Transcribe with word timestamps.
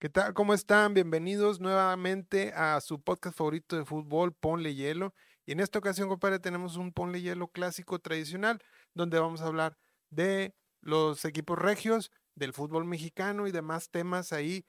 ¿Qué 0.00 0.08
tal? 0.08 0.32
¿Cómo 0.32 0.54
están? 0.54 0.94
Bienvenidos 0.94 1.58
nuevamente 1.58 2.52
a 2.54 2.80
su 2.80 3.02
podcast 3.02 3.36
favorito 3.36 3.76
de 3.76 3.84
fútbol, 3.84 4.32
Ponle 4.32 4.76
Hielo. 4.76 5.12
Y 5.44 5.50
en 5.50 5.58
esta 5.58 5.80
ocasión, 5.80 6.08
compadre, 6.08 6.38
tenemos 6.38 6.76
un 6.76 6.92
Ponle 6.92 7.20
Hielo 7.20 7.48
clásico 7.48 7.98
tradicional, 7.98 8.62
donde 8.94 9.18
vamos 9.18 9.40
a 9.40 9.46
hablar 9.46 9.76
de 10.08 10.54
los 10.82 11.24
equipos 11.24 11.58
regios, 11.58 12.12
del 12.36 12.52
fútbol 12.52 12.84
mexicano 12.84 13.48
y 13.48 13.50
demás 13.50 13.90
temas 13.90 14.32
ahí. 14.32 14.64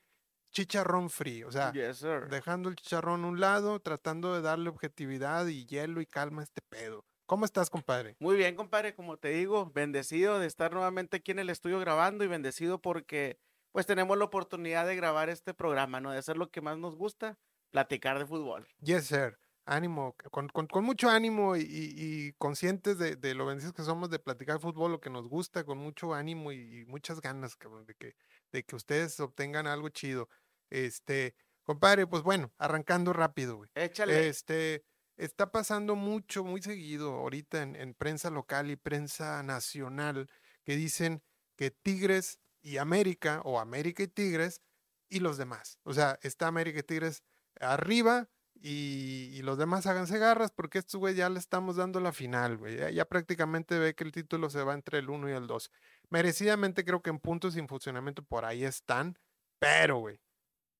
Chicharrón 0.52 1.12
free, 1.12 1.43
o 1.43 1.52
sea, 1.52 1.71
Yes, 1.73 2.04
dejando 2.32 2.68
el 2.68 2.75
chicharrón 2.75 3.23
a 3.23 3.27
un 3.27 3.39
lado, 3.39 3.80
tratando 3.82 4.34
de 4.34 4.41
darle 4.41 4.70
objetividad 4.70 5.46
y 5.46 5.68
hielo 5.68 6.02
y 6.02 6.07
calma 6.07 6.41
a 6.41 6.46
este 6.46 6.61
pedo. 6.70 7.05
¿Cómo 7.27 7.46
estás, 7.46 7.70
compadre? 7.70 8.16
Muy 8.20 8.36
bien, 8.36 8.55
compadre, 8.55 8.96
como 8.96 9.18
te 9.18 9.30
digo, 9.30 9.70
bendecido 9.76 10.40
de 10.40 10.48
estar 10.48 10.73
nuevamente 10.73 11.18
aquí 11.18 11.30
en 11.30 11.38
el 11.38 11.52
estudio 11.52 11.80
grabando 11.80 12.23
y 12.23 12.27
bendecido 12.27 12.82
porque 12.82 13.38
pues 13.72 13.86
tenemos 13.86 14.18
la 14.18 14.26
oportunidad 14.26 14.86
de 14.88 14.96
grabar 14.96 15.30
este 15.30 15.54
programa, 15.54 16.00
¿no? 16.02 16.12
De 16.12 16.18
hacer 16.18 16.38
lo 16.38 16.50
que 16.50 16.62
más 16.62 16.77
nos 16.77 16.96
gusta, 16.96 17.38
platicar 17.72 18.18
de 18.20 18.26
fútbol. 18.26 18.68
Yes, 18.82 19.08
sir. 19.08 19.38
Ánimo, 19.66 20.16
con, 20.32 20.48
con- 20.50 20.66
con 20.66 20.84
mucho 20.84 21.10
ánimo 21.10 21.55
y, 21.55 21.62
y- 21.70 22.34
conscientes 22.40 22.98
de, 22.98 23.16
de 23.16 23.36
lo 23.36 23.46
bendecidos 23.46 23.76
que 23.76 23.84
somos 23.84 24.10
de 24.10 24.18
platicar 24.18 24.60
fútbol, 24.60 24.91
lo 24.94 25.00
que 25.00 25.12
nos 25.12 25.27
gusta, 25.27 25.63
con 25.63 25.77
mucho 25.77 26.16
ánimo 26.16 26.52
y, 26.52 26.80
y 26.80 26.86
muchas 26.86 27.22
ganas, 27.22 27.55
cabrón, 27.55 27.86
de 27.86 27.94
que, 27.94 28.16
de 28.52 28.63
que 28.63 28.76
ustedes 28.76 29.20
obtengan 29.20 29.68
algo 29.68 29.90
chido. 29.90 30.27
Este, 30.72 31.36
compadre, 31.63 32.08
pues 32.08 32.24
bueno, 32.24 32.52
arrancando 32.58 33.13
rápido, 33.13 33.58
güey. 33.58 33.70
Échale. 33.76 34.27
Este, 34.27 34.84
está 35.18 35.52
pasando 35.52 35.96
mucho, 35.96 36.44
muy 36.44 36.63
seguido 36.63 37.12
ahorita 37.13 37.62
en, 37.62 37.76
en 37.76 37.94
prensa 37.94 38.32
local 38.32 38.72
y 38.72 38.76
prensa 38.76 39.44
nacional 39.44 40.27
que 40.63 40.76
dicen 40.76 41.21
que 41.55 41.70
Tigres 41.70 42.40
y 42.62 42.77
América, 42.77 43.41
o 43.43 43.60
América 43.60 44.04
y 44.04 44.07
Tigres, 44.07 44.62
y 45.10 45.20
los 45.20 45.38
demás. 45.38 45.79
O 45.84 45.93
sea, 45.93 46.20
está 46.21 46.48
América 46.48 46.79
y 46.79 46.84
Tigres 46.84 47.24
arriba 47.60 48.29
y, 48.62 49.29
y 49.34 49.41
los 49.41 49.57
demás 49.57 49.88
háganse 49.88 50.18
garras 50.20 50.52
porque 50.52 50.80
estos 50.80 50.99
güey 50.99 51.15
ya 51.15 51.30
le 51.30 51.40
estamos 51.40 51.77
dando 51.77 51.99
la 51.99 52.12
final, 52.12 52.57
güey. 52.57 52.93
Ya, 52.93 53.05
prácticamente 53.05 53.80
ve 53.80 53.96
que 53.96 54.04
el 54.04 54.12
título 54.12 54.49
se 54.49 54.63
va 54.63 54.74
entre 54.74 54.99
el 54.99 55.10
1 55.10 55.30
y 55.30 55.34
el 55.34 55.48
2. 55.48 55.71
Merecidamente 56.10 56.84
creo 56.84 57.02
que 57.02 57.10
en 57.10 57.20
puntos 57.20 57.55
en 57.55 57.68
funcionamiento 57.68 58.24
por 58.24 58.46
ahí 58.46 58.63
están, 58.63 59.18
pero, 59.60 59.98
güey, 59.98 60.20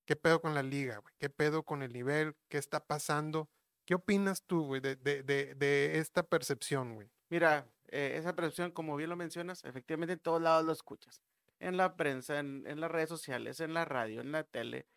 ¿qué 0.05 0.16
pedo 0.16 0.41
con 0.41 0.53
la 0.55 0.63
liga, 0.63 0.97
güey? 0.97 1.13
¿Qué 1.19 1.30
pedo 1.30 1.63
con 1.63 1.83
el 1.83 1.94
nivel? 1.94 2.35
¿Qué 2.50 2.57
está 2.57 2.85
pasando? 2.85 3.50
¿Qué 3.85 3.95
opinas 3.95 4.44
tú, 4.45 4.66
güey, 4.66 4.81
de, 4.81 4.95
de, 4.95 5.23
de, 5.23 5.55
de 5.55 6.00
esta 6.00 6.23
percepción, 6.23 6.95
güey? 6.95 7.09
Mira, 7.30 7.67
eh, 7.88 8.16
esa 8.17 8.35
percepción, 8.35 8.72
como 8.72 8.95
bien 8.95 9.09
lo 9.09 9.16
mencionas, 9.16 9.63
efectivamente 9.63 10.13
en 10.13 10.19
todos 10.19 10.41
lados 10.41 10.66
lo 10.66 10.72
escuchas. 10.72 11.22
En 11.59 11.77
la 11.77 11.95
prensa, 11.95 12.39
en, 12.39 12.63
en 12.67 12.79
las 12.79 12.89
redes 12.89 13.09
sociales, 13.09 13.59
en 13.59 13.73
la 13.73 13.83
radio, 13.85 14.21
en 14.21 14.31
la 14.31 14.43
tele, 14.43 14.88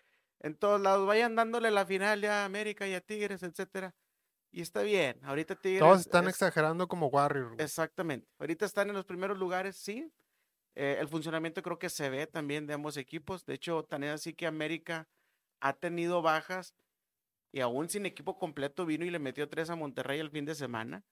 en 0.40 0.54
todos 0.56 0.80
lados. 0.80 1.06
Vayan 1.06 1.34
dándole 1.34 1.70
la 1.70 1.84
final 1.86 2.20
ya 2.20 2.42
a 2.42 2.44
América 2.44 2.86
y 2.86 2.94
a 2.94 3.00
Tigres, 3.00 3.42
etcétera. 3.42 3.94
Y 4.52 4.60
está 4.60 4.82
bien. 4.82 5.18
Ahorita 5.24 5.56
Tigres. 5.56 5.80
Todos 5.80 6.00
están 6.00 6.24
es- 6.24 6.30
exagerando 6.34 6.86
como 6.86 7.06
Warriors. 7.08 7.54
güey. 7.54 7.64
Exactamente. 7.64 8.28
Ahorita 8.38 8.64
están 8.66 8.88
en 8.90 8.94
los 8.94 9.04
primeros 9.06 9.38
lugares, 9.38 9.76
sí. 9.76 10.12
Eh, 10.74 10.96
el 11.00 11.08
funcionamiento 11.08 11.62
creo 11.62 11.78
que 11.78 11.90
se 11.90 12.08
ve 12.10 12.26
también 12.26 12.66
de 12.66 12.74
ambos 12.74 12.96
equipos. 12.96 13.44
De 13.44 13.54
hecho, 13.54 13.82
tan 13.84 14.04
es 14.04 14.10
así 14.12 14.32
que 14.34 14.46
América 14.46 15.08
ha 15.60 15.72
tenido 15.74 16.22
bajas 16.22 16.74
y 17.50 17.60
aún 17.60 17.88
sin 17.90 18.06
equipo 18.06 18.38
completo 18.38 18.86
vino 18.86 19.04
y 19.04 19.10
le 19.10 19.18
metió 19.18 19.48
tres 19.48 19.68
a 19.68 19.76
Monterrey 19.76 20.18
el 20.20 20.30
fin 20.30 20.44
de 20.44 20.54
semana. 20.54 21.02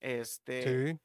Este, 0.00 0.92
Sí. 0.92 0.98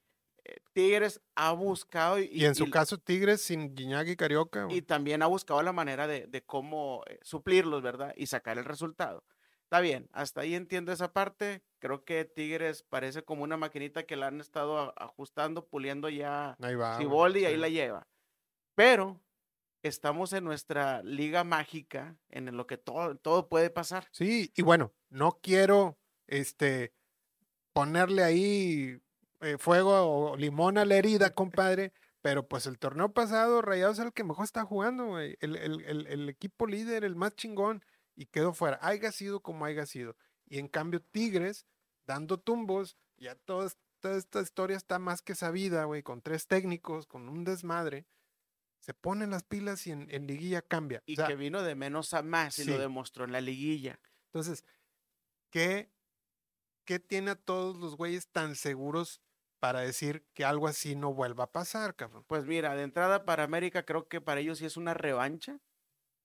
Tigres 0.73 1.21
ha 1.35 1.51
buscado 1.53 2.19
y, 2.19 2.29
Y 2.31 2.45
en 2.45 2.55
su 2.55 2.65
y- 2.65 2.71
caso, 2.71 2.97
Tigres 2.97 3.41
sin 3.41 3.75
Guiñac 3.75 4.07
y 4.07 4.15
Carioca, 4.15 4.67
y 4.69 4.81
también 4.81 5.21
ha 5.23 5.27
buscado 5.27 5.61
la 5.63 5.73
manera 5.73 6.07
de, 6.07 6.27
de 6.27 6.43
cómo 6.45 7.03
eh, 7.07 7.19
suplirlos, 7.23 7.81
¿verdad? 7.81 8.13
Y 8.15 8.27
sacar 8.27 8.57
el 8.57 8.65
resultado. 8.65 9.23
Está 9.63 9.81
bien, 9.81 10.07
hasta 10.13 10.41
ahí 10.41 10.55
entiendo 10.55 10.91
esa 10.93 11.11
parte. 11.11 11.61
Creo 11.79 12.05
que 12.05 12.23
Tigres 12.25 12.83
parece 12.83 13.23
como 13.23 13.43
una 13.43 13.57
maquinita 13.57 14.03
que 14.05 14.15
la 14.15 14.27
han 14.27 14.39
estado 14.39 14.93
ajustando, 14.97 15.67
puliendo 15.67 16.07
ya 16.09 16.55
Ahí 16.61 16.75
Siboldi, 16.97 17.45
ahí 17.45 17.55
sí. 17.55 17.59
la 17.59 17.67
lleva. 17.69 18.07
Pero 18.75 19.21
estamos 19.83 20.33
en 20.33 20.43
nuestra 20.45 21.03
liga 21.03 21.43
mágica, 21.43 22.17
en 22.29 22.55
lo 22.57 22.67
que 22.67 22.77
todo, 22.77 23.17
todo 23.17 23.49
puede 23.49 23.69
pasar. 23.69 24.07
Sí, 24.11 24.51
y 24.55 24.61
bueno, 24.63 24.93
no 25.09 25.39
quiero 25.41 25.97
este 26.27 26.93
ponerle 27.73 28.23
ahí 28.23 28.99
eh, 29.41 29.57
fuego 29.57 29.93
o 30.31 30.35
limón 30.37 30.77
a 30.77 30.85
la 30.85 30.95
herida, 30.95 31.33
compadre, 31.33 31.93
pero 32.21 32.47
pues 32.47 32.65
el 32.65 32.79
torneo 32.79 33.13
pasado 33.13 33.61
Rayados 33.61 33.99
es 33.99 34.05
el 34.05 34.13
que 34.13 34.23
mejor 34.23 34.45
está 34.45 34.63
jugando, 34.65 35.05
güey. 35.07 35.37
El, 35.39 35.55
el- 35.55 35.81
el- 35.85 36.07
el 36.07 36.29
equipo 36.29 36.65
líder, 36.67 37.03
el 37.03 37.15
más 37.15 37.35
chingón, 37.35 37.83
y 38.15 38.25
quedó 38.25 38.53
fuera. 38.53 38.79
Haya 38.81 39.11
sido 39.11 39.41
como 39.41 39.65
haya 39.65 39.85
sido. 39.85 40.15
Y 40.47 40.57
en 40.59 40.67
cambio, 40.67 41.01
Tigres, 41.01 41.65
dando 42.05 42.39
tumbos, 42.39 42.97
ya 43.17 43.35
toda, 43.35 43.69
toda 43.99 44.17
esta 44.17 44.41
historia 44.41 44.75
está 44.77 44.97
más 44.99 45.21
que 45.21 45.35
sabida, 45.35 45.83
güey, 45.85 46.01
con 46.03 46.21
tres 46.21 46.47
técnicos, 46.47 47.05
con 47.05 47.29
un 47.29 47.43
desmadre. 47.43 48.07
Se 48.79 48.93
ponen 48.93 49.29
las 49.31 49.43
pilas 49.43 49.85
y 49.87 49.91
en, 49.91 50.07
en 50.09 50.25
liguilla 50.27 50.61
cambia. 50.61 51.03
Y 51.05 51.13
O 51.13 51.15
sea, 51.17 51.27
que 51.27 51.35
vino 51.35 51.61
de 51.63 51.75
menos 51.75 52.13
a 52.13 52.21
más 52.23 52.57
y 52.59 52.63
lo 52.65 52.77
demostró 52.79 53.25
en 53.25 53.31
la 53.33 53.41
liguilla. 53.41 53.99
entonces, 54.27 54.63
¿qué, 55.49 55.91
¿qué 56.85 56.99
tiene 56.99 57.31
a 57.31 57.35
todos 57.35 57.77
los 57.77 57.95
güeyes 57.97 58.27
tan 58.29 58.55
seguros 58.55 59.21
para 59.59 59.81
decir 59.81 60.25
que 60.33 60.45
algo 60.45 60.67
así 60.67 60.95
no 60.95 61.13
vuelva 61.13 61.45
a 61.45 61.51
pasar, 61.51 61.95
cabrón? 61.95 62.25
Pues 62.27 62.45
mira, 62.45 62.75
de 62.75 62.83
entrada 62.83 63.25
para 63.25 63.43
América 63.43 63.83
creo 63.85 64.07
que 64.07 64.19
para 64.21 64.41
ellos 64.41 64.57
sí 64.57 64.65
es 64.65 64.75
una 64.77 64.93
revancha, 64.93 65.59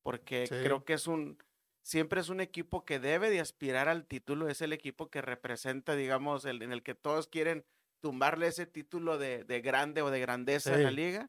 porque 0.02 0.50
Sí. 0.50 0.54
creo 0.60 0.84
que 0.84 0.94
es 0.94 1.06
un, 1.08 1.38
siempre 1.84 2.20
es 2.20 2.28
un 2.30 2.40
equipo 2.40 2.84
que 2.84 3.00
debe 3.00 3.30
de 3.30 3.40
aspirar 3.40 3.88
al 3.88 4.06
título, 4.06 4.48
es 4.48 4.62
el 4.62 4.72
equipo 4.72 5.10
que 5.10 5.22
representa, 5.22 5.96
digamos, 5.96 6.44
el, 6.46 6.62
en 6.62 6.72
el 6.72 6.82
que 6.84 6.94
todos 6.96 7.28
quieren 7.28 7.66
tumbarle 8.02 8.48
ese 8.48 8.66
título 8.66 9.18
de, 9.18 9.44
de 9.44 9.60
grande 9.62 10.02
o 10.02 10.10
de 10.10 10.20
grandeza 10.20 10.74
en 10.76 10.82
la 10.82 10.90
liga. 10.92 11.28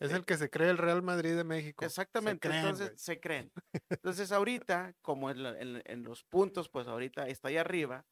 Es 0.00 0.12
Este, 0.12 0.12
el 0.12 0.24
que 0.24 0.36
se 0.36 0.50
cree 0.50 0.70
el 0.70 0.78
Real 0.78 1.02
Madrid 1.02 1.36
de 1.36 1.44
México. 1.44 1.94
Se 2.16 2.34
Exactamente, 2.34 2.38
creen, 2.38 2.78
entonces 2.78 2.78
güey. 2.80 2.96
se 2.96 3.20
creen. 3.20 3.52
Entonces 4.02 4.32
ahorita, 4.32 4.94
como 5.02 5.30
en- 5.30 5.82
en 5.84 6.02
los 6.04 6.24
puntos, 6.24 6.68
pues 6.68 6.86
ahorita 6.88 7.26
está 7.28 7.48
ahí 7.48 7.56
arriba 7.56 8.06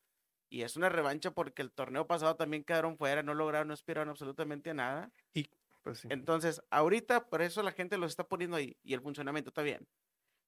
y 0.51 0.63
es 0.63 0.77
una 0.77 0.89
revancha 0.89 1.31
porque 1.31 1.63
el 1.63 1.71
torneo 1.71 2.07
pasado 2.07 2.37
también 2.37 2.65
quedaron 2.65 2.97
fuera, 2.97 3.23
no 3.23 3.35
lograron, 3.35 3.69
no 3.69 3.75
aspiraron 3.75 4.09
absolutamente 4.09 4.71
a 4.71 4.75
nada. 4.75 5.13
Pues 5.83 6.01
sí. 6.01 6.09
Entonces, 6.11 6.63
ahorita 6.71 7.29
por 7.29 7.43
eso 7.43 7.63
la 7.63 7.73
gente 7.73 7.99
los 7.99 8.11
está 8.11 8.25
poniendo 8.25 8.57
ahí 8.57 8.77
y 8.83 8.95
el 8.95 9.01
funcionamiento 9.01 9.51
está 9.51 9.63
bien. 9.63 9.87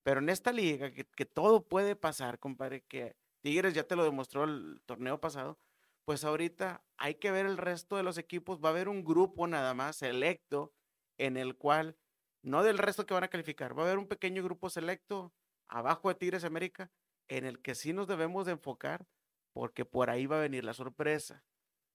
Pero 0.02 0.20
en 0.20 0.28
esta 0.28 0.52
liga, 0.52 0.90
que, 0.90 1.04
que 1.04 1.26
todo 1.26 1.62
puede 1.66 1.96
pasar, 1.96 2.38
compadre, 2.38 2.82
que 2.82 3.16
Tigres 3.42 3.74
ya 3.74 3.84
te 3.84 3.96
lo 3.96 4.04
demostró 4.04 4.44
el 4.44 4.80
torneo 4.86 5.20
pasado, 5.20 5.58
pues 6.04 6.24
ahorita 6.24 6.82
hay 6.96 7.16
que 7.16 7.30
ver 7.30 7.46
el 7.46 7.56
resto 7.56 7.96
de 7.96 8.02
los 8.02 8.18
equipos. 8.18 8.60
Va 8.60 8.70
a 8.70 8.72
haber 8.72 8.88
un 8.88 9.04
grupo 9.04 9.46
nada 9.46 9.74
más 9.74 9.96
selecto 9.96 10.72
en 11.18 11.36
el 11.36 11.56
cual, 11.56 11.96
no 12.42 12.62
del 12.62 12.78
resto 12.78 13.06
que 13.06 13.14
van 13.14 13.24
a 13.24 13.28
calificar, 13.28 13.78
va 13.78 13.82
a 13.82 13.86
haber 13.86 13.98
un 13.98 14.08
pequeño 14.08 14.42
grupo 14.42 14.70
selecto 14.70 15.32
abajo 15.68 16.08
de 16.08 16.14
Tigres 16.14 16.44
América 16.44 16.90
en 17.28 17.44
el 17.44 17.60
que 17.60 17.74
sí 17.74 17.92
nos 17.92 18.08
debemos 18.08 18.46
de 18.46 18.52
enfocar 18.52 19.06
porque 19.52 19.84
por 19.84 20.10
ahí 20.10 20.26
va 20.26 20.38
a 20.38 20.40
venir 20.42 20.64
la 20.64 20.74
sorpresa. 20.74 21.44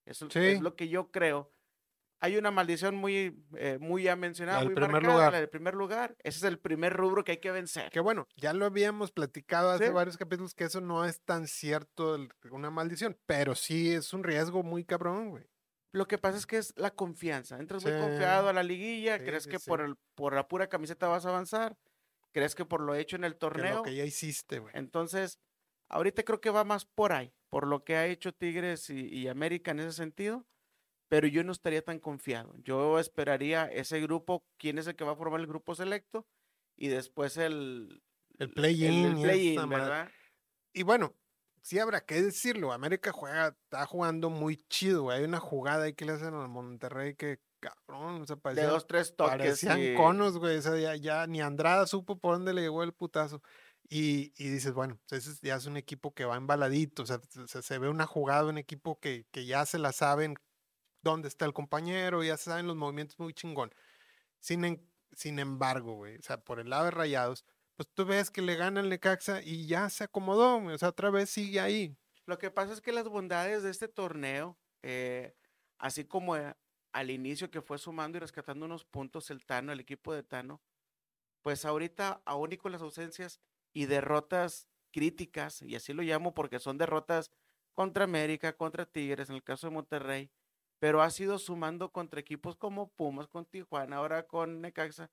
Eso 0.05 0.29
Sí. 0.29 0.39
es 0.39 0.61
lo 0.61 0.75
que 0.75 0.87
yo 0.87 1.11
creo. 1.11 1.51
Hay 2.21 2.37
una 2.37 2.49
maldición 2.49 2.95
muy, 2.95 3.43
eh, 3.57 3.77
muy 3.79 4.03
ya 4.03 4.15
mencionada, 4.15 4.59
del 4.59 4.67
muy 4.69 4.75
primer 4.75 4.91
marcada, 4.93 5.13
lugar. 5.13 5.31
la 5.33 5.39
del 5.39 5.49
primer 5.49 5.73
lugar. 5.75 6.15
Ese 6.23 6.37
es 6.37 6.43
el 6.43 6.59
primer 6.59 6.93
rubro 6.93 7.23
que 7.23 7.33
hay 7.33 7.37
que 7.39 7.51
vencer. 7.51 7.91
Que 7.91 7.99
bueno, 7.99 8.27
ya 8.37 8.53
lo 8.53 8.65
habíamos 8.65 9.11
platicado 9.11 9.69
hace 9.71 9.87
Sí. 9.87 9.91
varios 9.93 10.17
capítulos 10.17 10.53
que 10.55 10.63
eso 10.63 10.79
no 10.81 11.03
es 11.05 11.21
tan 11.21 11.45
cierto, 11.47 12.15
el- 12.15 12.29
una 12.51 12.69
maldición, 12.71 13.17
pero 13.25 13.53
sí 13.53 13.91
es 13.93 14.13
un 14.13 14.23
riesgo 14.23 14.63
muy 14.63 14.85
cabrón, 14.85 15.29
güey. 15.31 15.45
Lo 15.91 16.07
que 16.07 16.17
pasa 16.17 16.37
es 16.37 16.45
que 16.45 16.57
es 16.57 16.73
la 16.77 16.91
confianza. 16.91 17.59
Entras 17.59 17.83
Sí. 17.83 17.89
muy 17.89 17.99
confiado 17.99 18.49
a 18.49 18.53
la 18.53 18.63
liguilla, 18.63 19.19
crees 19.19 19.45
que 19.47 19.59
por, 19.59 19.81
el, 19.81 19.95
por 20.15 20.33
la 20.33 20.47
pura 20.47 20.67
camiseta 20.67 21.07
vas 21.07 21.25
a 21.25 21.29
avanzar, 21.29 21.77
crees 22.31 22.55
que 22.55 22.65
por 22.65 22.81
lo 22.81 22.95
hecho 22.95 23.17
en 23.17 23.23
el 23.25 23.33
Que 23.33 23.39
torneo. 23.39 23.75
lo 23.77 23.83
que 23.83 23.95
ya 23.95 24.03
hiciste, 24.05 24.59
güey. 24.59 24.73
Entonces, 24.75 25.39
ahorita 25.89 26.23
creo 26.23 26.41
que 26.41 26.49
va 26.49 26.63
más 26.63 26.85
por 26.85 27.11
ahí, 27.13 27.33
por 27.55 27.67
lo 27.67 27.85
que 27.85 27.95
ha 27.95 28.05
hecho 28.05 28.33
Tigres 28.33 28.89
y, 28.89 29.07
y 29.07 29.29
América 29.29 29.71
en 29.71 29.79
ese 29.79 29.93
sentido, 29.93 30.45
pero 31.07 31.25
yo 31.25 31.41
no 31.45 31.53
estaría 31.53 31.81
tan 31.81 31.99
confiado. 31.99 32.53
Yo 32.57 32.99
esperaría 32.99 33.63
ese 33.71 34.01
grupo, 34.01 34.43
quién 34.57 34.77
es 34.77 34.87
el 34.87 34.97
que 34.97 35.05
va 35.05 35.13
a 35.13 35.15
formar 35.15 35.39
el 35.39 35.47
grupo 35.47 35.73
selecto, 35.73 36.27
y 36.75 36.89
después 36.89 37.37
el, 37.37 38.03
El 38.39 38.51
play-in 38.51 39.05
el 39.05 39.17
y 39.19 39.23
play-in, 39.23 39.51
esa 39.53 39.67
madre. 39.67 39.83
¿verdad? 39.83 40.11
Y 40.73 40.83
bueno, 40.83 41.13
sí 41.61 41.79
habrá 41.79 42.01
que 42.01 42.21
decirlo, 42.21 42.73
América 42.73 43.13
juega, 43.13 43.47
está 43.47 43.85
jugando 43.85 44.29
muy 44.29 44.57
chido, 44.67 45.03
güey. 45.03 45.19
Hay 45.19 45.23
una 45.23 45.39
jugada 45.39 45.85
ahí 45.85 45.93
que 45.93 46.03
le 46.03 46.11
hacen 46.11 46.33
al 46.33 46.49
Monterrey 46.49 47.15
que, 47.15 47.39
cabrón, 47.61 48.21
o 48.23 48.25
sea, 48.25 48.35
De 48.35 48.41
parecía- 48.41 48.67
dos, 48.67 48.85
tres 48.85 49.15
toques. 49.15 49.31
Parecían 49.37 49.79
y- 49.81 49.95
conos, 49.95 50.37
güey. 50.39 50.57
O 50.57 50.61
sea, 50.61 50.77
ya, 50.77 50.97
ya 50.97 51.25
ni 51.25 51.39
Andrada 51.39 51.87
supo 51.87 52.19
por 52.19 52.33
dónde 52.33 52.51
le 52.53 52.63
llegó 52.63 52.83
el 52.83 52.91
putazo. 52.91 53.41
Y, 53.89 54.33
y 54.37 54.49
dices, 54.49 54.73
bueno, 54.73 54.99
ese 55.11 55.31
es- 55.31 55.41
ya 55.41 55.55
es 55.55 55.65
un 55.67 55.77
equipo 55.77 56.13
que 56.13 56.25
va 56.25 56.37
embaladito. 56.37 57.03
O 57.03 57.05
sea, 57.05 57.19
se, 57.29 57.47
se- 57.47 57.61
se 57.61 57.79
ve 57.79 57.89
una 57.89 58.05
jugada, 58.07 58.45
un 58.49 58.57
equipo 58.57 58.99
que, 58.99 59.27
que 59.31 59.45
ya 59.45 59.65
se 59.65 59.79
la 59.79 59.91
saben 59.93 60.35
dónde 61.03 61.27
está 61.27 61.45
el 61.45 61.53
compañero, 61.53 62.23
ya 62.23 62.37
se 62.37 62.45
saben 62.45 62.67
los 62.67 62.75
movimientos 62.75 63.19
muy 63.19 63.33
chingón. 63.33 63.71
Sin, 64.39 64.65
en- 64.65 64.91
sin 65.13 65.39
embargo, 65.39 65.95
güey, 65.95 66.17
o 66.17 66.21
sea, 66.23 66.39
por 66.43 66.59
el 66.59 66.69
lado 66.69 66.85
de 66.85 66.91
Rayados, 66.91 67.45
pues 67.75 67.89
tú 67.93 68.05
ves 68.05 68.31
que 68.31 68.41
le 68.41 68.55
gana 68.55 68.81
el 68.81 68.89
Necaxa 68.89 69.41
y 69.43 69.67
ya 69.67 69.89
se 69.89 70.05
acomodó, 70.05 70.61
güey, 70.61 70.75
o 70.75 70.77
sea, 70.77 70.89
otra 70.89 71.09
vez 71.11 71.29
sigue 71.29 71.59
ahí. 71.59 71.97
Lo 72.25 72.37
que 72.39 72.51
pasa 72.51 72.73
es 72.73 72.81
que 72.81 72.91
las 72.91 73.07
bondades 73.09 73.63
de 73.63 73.69
este 73.71 73.87
torneo, 73.87 74.57
eh, 74.83 75.35
así 75.79 76.05
como 76.05 76.37
eh, 76.37 76.55
al 76.93 77.11
inicio 77.11 77.51
que 77.51 77.61
fue 77.61 77.77
sumando 77.77 78.17
y 78.17 78.21
rescatando 78.21 78.65
unos 78.65 78.85
puntos 78.85 79.29
el 79.31 79.45
Tano, 79.45 79.71
el 79.71 79.79
equipo 79.81 80.13
de 80.13 80.23
Tano, 80.23 80.61
pues 81.41 81.65
ahorita, 81.65 82.21
aún 82.25 82.53
y 82.53 82.57
con 82.57 82.71
las 82.71 82.81
ausencias 82.81 83.39
y 83.75 83.87
derrotas 83.87 84.69
críticas, 84.93 85.61
y 85.61 85.75
así 85.75 85.93
lo 85.93 86.03
llamo 86.03 86.33
porque 86.33 86.59
son 86.59 86.79
derrotas 86.79 87.31
contra 87.73 88.05
América, 88.05 88.57
contra 88.57 88.87
Tigres, 88.87 89.29
en 89.29 89.35
el 89.37 89.43
caso 89.43 89.67
de 89.67 89.73
Monterrey, 89.75 90.31
pero 90.79 91.03
ha 91.03 91.11
sido 91.11 91.39
sumando 91.39 91.91
contra 91.91 92.21
equipos 92.21 92.55
como 92.57 92.89
Pumas, 92.93 93.27
con 93.27 93.45
Tijuana, 93.45 93.97
ahora 93.97 94.27
con 94.27 94.61
Necaxa, 94.61 95.11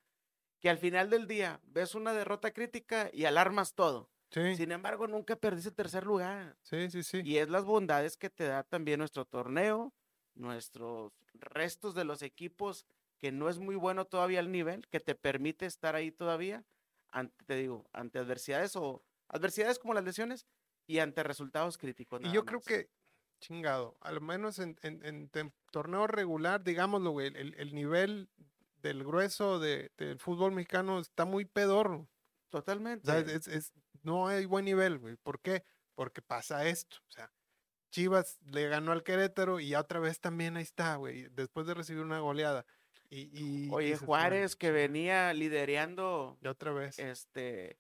que 0.61 0.71
al 0.71 0.79
final 0.79 1.11
del 1.11 1.27
día 1.27 1.61
ves 1.65 1.95
una 1.95 2.13
derrota 2.15 2.53
crítica 2.53 3.11
y 3.13 3.25
alarmas 3.25 3.75
todo. 3.75 4.11
Sí, 4.31 4.41
Sin 4.51 4.73
embargo, 4.73 5.09
nunca 5.09 5.37
perdiste 5.37 5.73
tercer 5.73 6.05
lugar. 6.05 6.59
sí, 6.63 6.91
sí, 6.91 7.03
sí. 7.03 7.23
Y 7.23 7.39
es 7.39 7.49
las 7.49 7.65
bondades 7.65 8.17
que 8.17 8.31
te 8.31 8.45
da 8.45 8.65
también 8.65 8.99
nuestro 8.99 9.25
torneo, 9.25 9.95
nuestros 10.35 11.13
restos 11.35 11.95
de 11.95 12.05
los 12.05 12.23
equipos, 12.23 12.87
que 13.19 13.33
no 13.33 13.49
es 13.49 13.59
muy 13.59 13.77
bueno 13.77 14.07
todavía 14.07 14.41
el 14.41 14.51
nivel, 14.53 14.89
que 14.89 15.01
te 15.01 15.15
permite 15.15 15.67
estar 15.67 15.95
ahí 15.95 16.11
todavía, 16.11 16.65
ante, 17.13 17.45
te 17.45 17.55
digo, 17.57 17.89
ante 17.93 18.19
adversidades 18.19 18.75
o 18.77 19.05
adversidades 19.29 19.79
como 19.79 19.95
las 19.95 20.05
lesiones 20.05 20.47
y 20.87 20.99
ante 20.99 21.23
resultados 21.23 21.79
críticos. 21.79 22.21
Y 22.25 22.33
yo 22.33 22.45
creo 22.45 22.59
más. 22.59 22.67
que, 22.67 22.91
chingado, 23.41 23.97
al 24.01 24.21
menos 24.21 24.59
en, 24.59 24.77
en, 24.83 25.05
en 25.05 25.31
tem- 25.31 25.53
torneo 25.71 26.07
regular, 26.07 26.63
digámoslo, 26.63 27.11
güey, 27.13 27.29
el, 27.29 27.55
el 27.55 27.75
nivel 27.75 28.29
del 28.83 29.05
grueso 29.05 29.59
de, 29.61 29.93
del 29.97 30.19
fútbol 30.19 30.53
mexicano 30.53 30.99
está 30.99 31.25
muy 31.25 31.45
pedorro. 31.45 32.01
O 32.01 32.09
Totalmente. 32.51 33.07
sea, 33.07 33.19
es, 33.21 33.47
es- 33.49 33.73
no 34.03 34.27
hay 34.27 34.45
buen 34.47 34.65
nivel, 34.65 34.99
güey. 34.99 35.17
¿Por 35.17 35.41
qué? 35.41 35.65
Porque 35.95 36.21
pasa 36.23 36.67
esto. 36.67 36.97
O 37.09 37.11
sea, 37.13 37.33
Chivas 37.91 38.39
le 38.45 38.69
ganó 38.69 38.93
al 38.93 39.03
Querétaro 39.05 39.61
y 39.61 39.75
otra 39.75 40.01
vez 40.01 40.19
también 40.21 40.57
ahí 40.57 40.63
está, 40.63 40.97
güey, 40.97 41.29
después 41.31 41.67
de 41.67 41.75
recibir 41.75 42.03
una 42.03 42.19
goleada. 42.21 42.65
Y, 43.15 43.29
y 43.67 43.69
Oye, 43.71 43.97
Juárez 43.99 44.57
que 44.57 44.71
venía 44.71 45.35
lidereando 45.35 46.39
Y 46.41 46.47
otra 46.49 46.73
vez. 46.73 46.99
este 46.99 47.79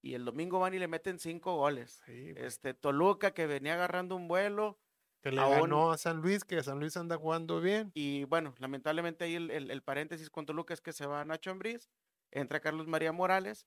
y 0.00 0.14
el 0.14 0.24
domingo 0.24 0.60
van 0.60 0.72
y 0.74 0.78
le 0.78 0.86
meten 0.86 1.18
cinco 1.18 1.56
goles. 1.56 2.00
Sí, 2.06 2.32
Este 2.36 2.72
Toluca 2.74 3.32
que 3.32 3.48
venía 3.48 3.74
agarrando 3.74 4.14
un 4.14 4.28
vuelo 4.28 4.78
que 5.20 5.32
le 5.32 5.40
aún- 5.40 5.62
ganó 5.62 5.90
a 5.90 5.98
San 5.98 6.18
Luis, 6.18 6.44
que 6.44 6.62
San 6.62 6.78
Luis 6.78 6.96
anda 6.96 7.16
jugando 7.16 7.60
bien. 7.60 7.90
y 7.94 8.22
bueno, 8.24 8.54
lamentablemente 8.58 9.24
ahí 9.24 9.34
el, 9.34 9.50
el- 9.50 9.72
el 9.72 9.82
paréntesis 9.82 10.30
con 10.30 10.46
Toluca 10.46 10.72
es 10.72 10.80
que 10.80 10.92
se 10.92 11.06
va 11.06 11.24
Nacho 11.24 11.50
Ambriz, 11.50 11.90
entra 12.30 12.60
Carlos 12.60 12.86
María 12.86 13.10
Morales 13.10 13.66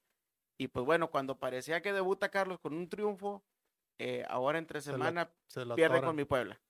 y 0.58 0.69
pues 0.69 0.86
bueno, 0.86 1.10
cuando 1.12 1.38
parecía 1.38 1.81
que 1.81 1.92
debuta 1.92 2.30
Carlos 2.30 2.60
con 2.60 2.74
un 2.74 2.88
triunfo, 2.88 3.44
eh, 4.00 4.24
ahora 4.30 4.60
entre 4.60 4.80
Se 4.80 4.92
la 4.92 4.98
semana 4.98 5.34
Se 5.48 5.66
la 5.66 5.75
pierde 5.75 6.02
con 6.02 6.16
mi 6.16 6.24
Puebla. 6.24 6.62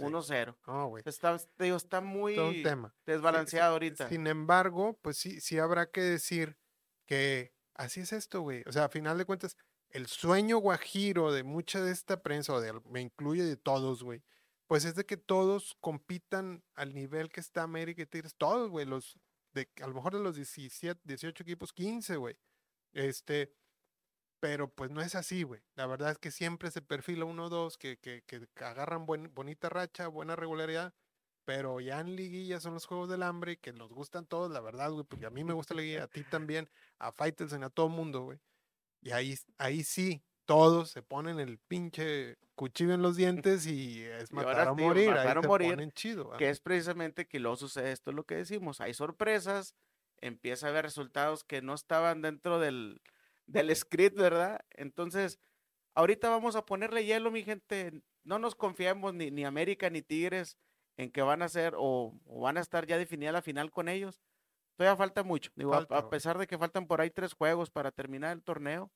Sí. 0.00 0.12
1-0. 0.12 0.56
No, 0.66 0.88
güey. 0.88 1.02
Está, 1.06 1.38
te 1.38 1.64
digo, 1.64 1.76
está 1.76 2.00
Todo 2.00 2.08
un 2.10 2.18
muy 2.18 2.62
tema. 2.62 2.94
Sí, 3.04 3.12
desbalanceado 3.12 3.72
ahorita. 3.72 4.08
Sin 4.08 4.26
embargo, 4.26 4.98
pues 5.02 5.16
sí, 5.16 5.40
sí 5.40 5.58
habrá 5.58 5.90
que 5.90 6.00
decir 6.00 6.56
que 7.06 7.54
así 7.74 8.00
es 8.00 8.12
esto, 8.12 8.40
güey. 8.42 8.62
O 8.66 8.72
sea, 8.72 8.84
a 8.84 8.88
final 8.88 9.18
de 9.18 9.24
cuentas, 9.24 9.56
el 9.90 10.06
sueño 10.06 10.58
guajiro 10.58 11.32
de 11.32 11.42
mucha 11.42 11.82
de 11.82 11.92
esta 11.92 12.22
prensa, 12.22 12.52
o 12.52 12.60
de, 12.60 12.72
me 12.88 13.00
incluye 13.00 13.42
de 13.44 13.56
todos, 13.56 14.02
güey, 14.02 14.22
pues 14.66 14.84
es 14.84 14.94
de 14.94 15.04
que 15.04 15.16
todos 15.16 15.76
compitan 15.80 16.62
al 16.74 16.94
nivel 16.94 17.30
que 17.30 17.40
está 17.40 17.62
América 17.62 18.02
y 18.02 18.06
Tigres, 18.06 18.36
todos, 18.36 18.70
güey, 18.70 18.86
los, 18.86 19.18
de, 19.52 19.68
a 19.82 19.86
lo 19.88 19.94
mejor 19.94 20.14
de 20.14 20.20
los 20.20 20.36
17, 20.36 21.00
18 21.04 21.42
equipos, 21.42 21.72
15, 21.72 22.16
güey. 22.16 22.36
Este, 22.92 23.52
pero 24.40 24.72
pues 24.72 24.90
no 24.90 25.02
es 25.02 25.14
así, 25.14 25.42
güey. 25.42 25.62
La 25.74 25.86
verdad 25.86 26.10
es 26.12 26.18
que 26.18 26.30
siempre 26.30 26.70
se 26.70 26.82
perfila 26.82 27.24
uno 27.26 27.46
o 27.46 27.48
dos 27.50 27.78
que, 27.78 27.98
que, 27.98 28.22
que 28.26 28.46
agarran 28.64 29.06
buen- 29.06 29.32
bonita 29.34 29.68
racha, 29.68 30.08
buena 30.08 30.36
regularidad, 30.36 30.94
pero 31.44 31.80
ya 31.80 32.00
en 32.00 32.16
liguilla 32.16 32.60
son 32.60 32.74
los 32.74 32.86
juegos 32.86 33.08
del 33.10 33.22
hambre 33.22 33.58
que 33.58 33.72
nos 33.72 33.90
gustan 33.92 34.26
todos, 34.26 34.50
la 34.50 34.60
verdad, 34.60 34.90
güey, 34.92 35.04
porque 35.04 35.26
a 35.26 35.30
mí 35.30 35.44
me 35.44 35.52
gusta 35.54 35.74
la 35.74 35.82
liguilla, 35.82 36.04
a 36.04 36.08
ti 36.08 36.24
también, 36.24 36.70
a 36.98 37.12
Faitelson, 37.12 37.64
a 37.64 37.70
todo 37.70 37.88
mundo, 37.88 38.22
güey. 38.22 38.40
Y 39.02 39.10
ahí, 39.12 39.34
ahí 39.58 39.84
sí, 39.84 40.22
todos 40.46 40.90
se 40.90 41.02
ponen 41.02 41.40
el 41.40 41.58
pinche 41.58 42.36
cuchillo 42.54 42.94
en 42.94 43.02
los 43.02 43.16
dientes 43.16 43.66
y 43.66 44.02
es 44.04 44.32
matar 44.32 44.74
sí, 44.76 44.82
morir, 44.82 45.08
matar 45.08 45.38
ahí 45.38 45.42
morir, 45.42 45.70
ponen 45.72 45.92
chido. 45.92 46.30
que 46.36 46.50
es 46.50 46.60
precisamente 46.60 47.26
que 47.26 47.40
luego 47.40 47.56
sucede 47.56 47.92
esto, 47.92 48.10
es 48.10 48.16
lo 48.16 48.24
que 48.24 48.36
decimos, 48.36 48.80
hay 48.80 48.94
sorpresas, 48.94 49.74
empieza 50.20 50.66
a 50.66 50.70
haber 50.70 50.84
resultados 50.84 51.44
que 51.44 51.62
no 51.62 51.74
estaban 51.74 52.22
dentro 52.22 52.58
del, 52.58 53.00
del 53.52 53.74
script, 53.74 54.16
¿verdad? 54.16 54.60
Entonces, 54.70 55.38
ahorita 55.94 56.28
vamos 56.30 56.56
a 56.56 56.64
ponerle 56.64 57.04
hielo, 57.04 57.30
mi 57.30 57.42
gente, 57.42 58.02
no 58.24 58.38
nos 58.38 58.54
confiemos 58.54 59.14
ni, 59.14 59.30
ni 59.30 59.44
América 59.44 59.90
ni 59.90 60.02
Tigres 60.02 60.56
en 60.96 61.10
que 61.10 61.22
van 61.22 61.42
a 61.42 61.48
ser 61.48 61.74
o, 61.76 62.14
o 62.26 62.40
van 62.40 62.58
a 62.58 62.60
estar 62.60 62.86
ya 62.86 62.98
definida 62.98 63.32
la 63.32 63.42
final 63.42 63.70
con 63.70 63.88
ellos. 63.88 64.20
Todavía 64.76 64.96
falta 64.96 65.22
mucho, 65.22 65.50
digo, 65.56 65.72
a- 65.72 65.78
Falta, 65.78 65.96
a, 65.96 66.00
güey. 66.00 66.10
pesar 66.10 66.38
de 66.38 66.46
que 66.46 66.58
faltan 66.58 66.86
por 66.86 67.00
ahí 67.00 67.10
tres 67.10 67.32
juegos 67.34 67.70
para 67.70 67.90
terminar 67.90 68.32
el 68.36 68.42
torneo, 68.42 68.90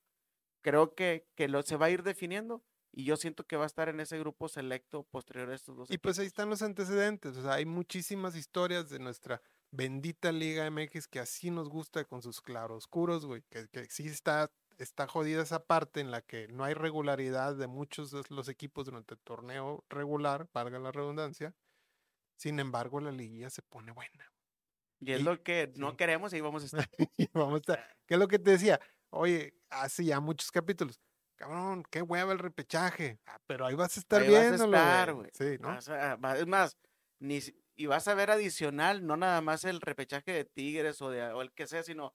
creo 0.62 0.94
que, 0.94 1.26
que 1.34 1.48
lo, 1.48 1.62
se 1.62 1.76
va 1.76 1.86
a 1.86 1.90
ir 1.90 2.02
definiendo 2.02 2.62
y 2.92 3.04
yo 3.04 3.16
siento 3.16 3.44
que 3.44 3.56
va 3.56 3.64
a 3.64 3.66
estar 3.66 3.88
en 3.88 4.00
ese 4.00 4.18
grupo 4.18 4.48
selecto 4.48 5.02
posterior 5.04 5.50
a 5.50 5.54
estos 5.54 5.76
dos. 5.76 5.90
Y 5.90 5.98
pues 5.98 6.18
ahí 6.18 6.26
están 6.26 6.48
los 6.48 6.62
antecedentes, 6.62 7.36
o 7.36 7.42
sea, 7.42 7.54
hay 7.54 7.66
muchísimas 7.66 8.36
historias 8.36 8.88
de 8.88 8.98
nuestra 8.98 9.42
bendita 9.74 10.32
Liga 10.32 10.70
MX 10.70 11.08
que 11.08 11.20
así 11.20 11.50
nos 11.50 11.68
gusta 11.68 12.04
con 12.04 12.22
sus 12.22 12.40
claroscuros, 12.40 13.26
güey, 13.26 13.42
que, 13.50 13.68
que 13.68 13.84
sí 13.86 14.06
está, 14.06 14.50
está 14.78 15.06
jodida 15.06 15.42
esa 15.42 15.64
parte 15.64 16.00
en 16.00 16.10
la 16.10 16.22
que 16.22 16.48
no 16.48 16.64
hay 16.64 16.74
regularidad 16.74 17.56
de 17.56 17.66
muchos 17.66 18.10
de 18.10 18.22
los 18.30 18.48
equipos 18.48 18.86
durante 18.86 19.14
el 19.14 19.20
torneo 19.20 19.84
regular, 19.88 20.48
valga 20.52 20.78
la 20.78 20.92
redundancia. 20.92 21.54
Sin 22.36 22.58
embargo, 22.60 23.00
la 23.00 23.12
liguilla 23.12 23.50
se 23.50 23.62
pone 23.62 23.92
buena. 23.92 24.32
Y 25.00 25.12
es 25.12 25.20
Y- 25.20 25.22
lo 25.24 25.42
que 25.42 25.72
no 25.76 25.90
sí. 25.90 25.96
queremos 25.96 26.32
y 26.34 26.40
vamos 26.40 26.62
a 26.62 26.66
estar. 26.66 26.88
Y 27.16 27.28
vamos 27.32 27.62
a, 27.68 27.76
¿qué 28.06 28.14
es 28.14 28.18
lo 28.20 28.28
que 28.28 28.38
te 28.38 28.52
decía? 28.52 28.80
Oye, 29.10 29.54
hace 29.70 30.04
ya 30.04 30.20
muchos 30.20 30.50
capítulos. 30.50 31.00
Cabrón, 31.36 31.82
qué 31.90 32.00
hueva 32.00 32.32
el 32.32 32.38
repechaje. 32.38 33.18
Ah, 33.26 33.40
pero 33.46 33.66
ahí 33.66 33.74
vas 33.74 33.96
a 33.96 34.00
estar 34.00 34.22
Ahí 34.22 34.28
vas 34.30 34.38
a 34.38 34.48
viéndolo. 34.50 34.76
estar, 34.76 35.12
güey. 35.14 35.30
Sí, 35.34 35.56
¿no? 35.60 35.68
Vas 35.68 35.88
a- 35.88 36.16
va- 36.16 36.38
es 36.38 36.46
más, 36.46 36.76
ni, 37.18 37.40
y 37.76 37.86
vas 37.86 38.08
a 38.08 38.14
ver 38.14 38.30
adicional, 38.30 39.06
no 39.06 39.16
nada 39.16 39.40
más 39.40 39.64
el 39.64 39.80
repechaje 39.80 40.32
de 40.32 40.44
Tigres 40.44 41.00
o, 41.02 41.10
de, 41.10 41.22
o 41.32 41.42
el 41.42 41.52
que 41.52 41.66
sea, 41.66 41.82
sino 41.82 42.14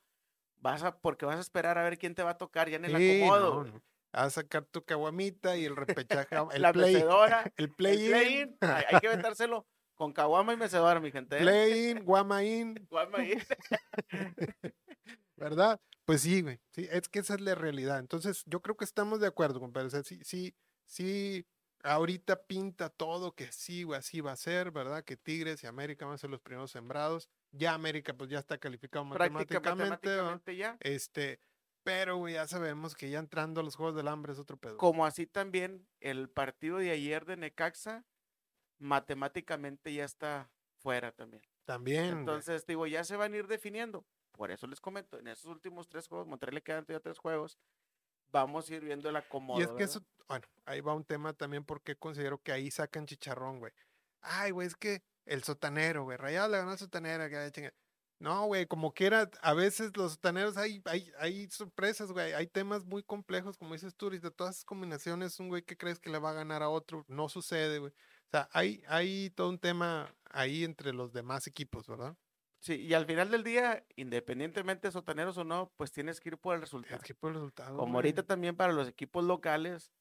vas 0.58 0.84
a, 0.84 1.00
porque 1.00 1.26
vas 1.26 1.38
a 1.38 1.42
esperar 1.42 1.78
a 1.78 1.84
ver 1.84 1.98
quién 1.98 2.16
te 2.16 2.24
va 2.24 2.32
a 2.32 2.38
tocar 2.38 2.70
ya 2.70 2.78
en 2.78 2.86
el 2.86 2.98
Sí, 2.98 3.22
acomodo. 3.22 3.64
no, 3.66 3.72
no. 3.72 3.82
A 4.12 4.30
sacar 4.32 4.66
tu 4.66 4.84
caguamita 4.84 5.56
y 5.56 5.66
el 5.66 5.76
repechaje, 5.76 6.36
el 6.54 6.62
La 6.62 6.74
play, 6.74 6.94
mecedora, 6.96 7.44
el 7.58 7.70
play-in, 7.76 8.12
play-in, 8.12 8.58
hay, 8.62 8.84
hay 8.90 9.00
que 9.00 9.10
metérselo 9.10 9.68
con 9.94 10.14
caguama 10.14 10.54
y 10.54 10.58
mecedora, 10.58 11.00
mi 11.00 11.12
gente. 11.12 11.38
¿eh? 11.38 11.42
play-in, 11.42 12.04
guama-in, 12.06 12.88
Guama 12.90 13.20
ahí. 13.20 13.34
¿verdad? 15.36 15.80
Pues 16.06 16.22
sí, 16.22 16.42
güey. 16.42 16.60
Sí, 16.72 16.88
es 16.92 17.08
que 17.10 17.20
esa 17.20 17.36
es 17.36 17.42
la 17.42 17.56
realidad. 17.56 18.00
Entonces, 18.00 18.44
yo 18.48 18.62
creo 18.62 18.76
que 18.76 18.86
estamos 18.86 19.20
de 19.20 19.28
acuerdo, 19.28 19.60
compadre. 19.60 19.88
O 19.88 19.90
sea, 19.92 20.04
sí, 20.04 20.20
sí, 20.24 20.56
sí, 20.86 21.46
ahorita 21.84 22.44
pinta 22.44 22.90
todo 22.90 23.34
que 23.34 23.52
sí, 23.52 23.84
güey, 23.84 24.00
así 24.00 24.22
va 24.22 24.32
a 24.32 24.38
ser, 24.38 24.72
¿verdad? 24.72 25.04
Que 25.04 25.18
Tigres 25.18 25.64
y 25.64 25.68
América 25.68 26.06
van 26.06 26.16
a 26.16 26.18
ser 26.18 26.30
los 26.30 26.42
primeros 26.42 26.72
sembrados. 26.72 27.30
Ya 27.52 27.74
América, 27.74 28.14
pues 28.14 28.30
ya 28.30 28.40
está 28.40 28.58
calificado 28.58 29.06
matemáticamente, 29.06 29.70
matemáticamente 29.70 30.56
ya. 30.56 30.78
Este, 30.82 31.40
pero, 31.84 32.18
güey, 32.18 32.36
ya 32.36 32.48
sabemos 32.48 32.96
que 32.96 33.10
ya 33.10 33.20
entrando 33.20 33.62
a 33.62 33.64
los 33.64 33.76
Juegos 33.76 33.96
del 33.96 34.08
Hambre 34.08 34.34
es 34.34 34.40
otro 34.40 34.58
pedo. 34.58 34.78
Como 34.78 35.06
así 35.06 35.26
también 35.26 35.88
el 36.00 36.30
partido 36.30 36.78
de 36.78 36.92
ayer 36.92 37.26
de 37.26 37.38
Necaxa, 37.38 38.06
matemáticamente 38.78 39.94
ya 39.94 40.06
está 40.06 40.52
fuera 40.78 41.12
también. 41.12 41.42
También. 41.66 42.20
Entonces, 42.20 42.66
digo, 42.66 42.88
ya 42.88 43.04
se 43.04 43.16
van 43.16 43.34
a 43.34 43.38
ir 43.38 43.48
definiendo. 43.48 44.06
Por 44.32 44.52
eso 44.52 44.68
les 44.68 44.80
comento, 44.80 45.20
en 45.20 45.28
esos 45.28 45.46
últimos 45.46 45.90
tres 45.90 46.08
juegos, 46.08 46.28
Monterrey 46.28 46.56
le 46.56 46.62
quedan 46.62 46.86
todavía 46.86 47.02
tres 47.02 47.20
juegos, 47.20 47.60
vamos 48.32 48.70
a 48.70 48.76
ir 48.76 48.84
viendo 48.84 49.10
el 49.10 49.16
acomodo. 49.16 49.60
Y 49.60 49.64
es 49.64 49.68
que 49.70 49.74
¿verdad? 49.74 49.90
eso, 49.90 50.06
bueno, 50.28 50.46
ahí 50.66 50.82
va 50.82 50.94
un 50.94 51.04
tema 51.06 51.34
también 51.34 51.64
porque 51.64 51.96
considero 51.96 52.42
que 52.42 52.52
ahí 52.52 52.70
sacan 52.72 53.06
chicharrón, 53.06 53.60
güey. 53.60 53.72
Ay, 54.22 54.52
güey, 54.52 54.68
es 54.68 54.76
que 54.76 55.02
el 55.26 55.44
sotanero, 55.44 56.04
güey, 56.04 56.18
Rayado 56.18 56.50
le 56.50 56.58
ganó 56.58 56.72
al 56.72 56.78
sotanero, 56.78 57.28
que 57.30 57.36
la 57.36 57.52
chinga- 57.52 57.74
No, 58.20 58.46
güey, 58.48 58.66
como 58.68 58.94
quiera, 58.94 59.30
a 59.42 59.54
veces 59.54 59.96
los 59.96 60.14
sotaneros 60.14 60.58
hay, 60.58 60.82
hay, 60.86 61.10
hay 61.20 61.50
sorpresas, 61.50 62.12
güey, 62.12 62.34
hay 62.34 62.48
temas 62.48 62.84
muy 62.86 63.02
complejos, 63.04 63.58
como 63.58 63.74
dices 63.74 63.96
tú, 63.96 64.12
y 64.12 64.20
de 64.20 64.30
todas 64.32 64.56
esas 64.56 64.66
combinaciones, 64.66 65.40
un 65.40 65.48
güey 65.50 65.64
que 65.64 65.78
crees 65.78 66.00
que 66.00 66.10
le 66.10 66.20
va 66.20 66.32
a 66.32 66.34
ganar 66.34 66.62
a 66.64 66.70
otro, 66.70 67.06
no 67.08 67.30
sucede, 67.30 67.80
güey. 67.80 67.92
O 67.92 68.30
sea, 68.32 68.50
hay, 68.52 68.84
hay 68.88 69.30
todo 69.32 69.50
un 69.50 69.58
tema 69.60 70.14
ahí 70.26 70.64
entre 70.66 70.94
los 70.94 71.14
demás 71.14 71.48
equipos, 71.48 71.88
¿verdad? 71.88 72.16
Sí, 72.62 72.76
y 72.76 72.94
al 72.94 73.06
final 73.06 73.32
del 73.32 73.44
día, 73.44 73.86
independientemente 73.96 74.88
de 74.88 74.92
sotaneros 74.92 75.38
o 75.38 75.44
no, 75.46 75.72
pues 75.78 75.92
tienes 75.94 76.20
que 76.20 76.30
ir 76.30 76.38
por 76.38 76.56
el 76.56 76.62
resultado. 76.62 76.98
Es 76.98 77.04
que 77.04 77.16
por 77.16 77.30
el 77.30 77.36
resultado. 77.36 77.72
Como 77.78 77.94
güey. 77.94 77.96
ahorita 77.96 78.24
también 78.24 78.56
para 78.58 78.74
los 78.74 78.88
equipos 78.88 79.24
locales, 79.24 79.92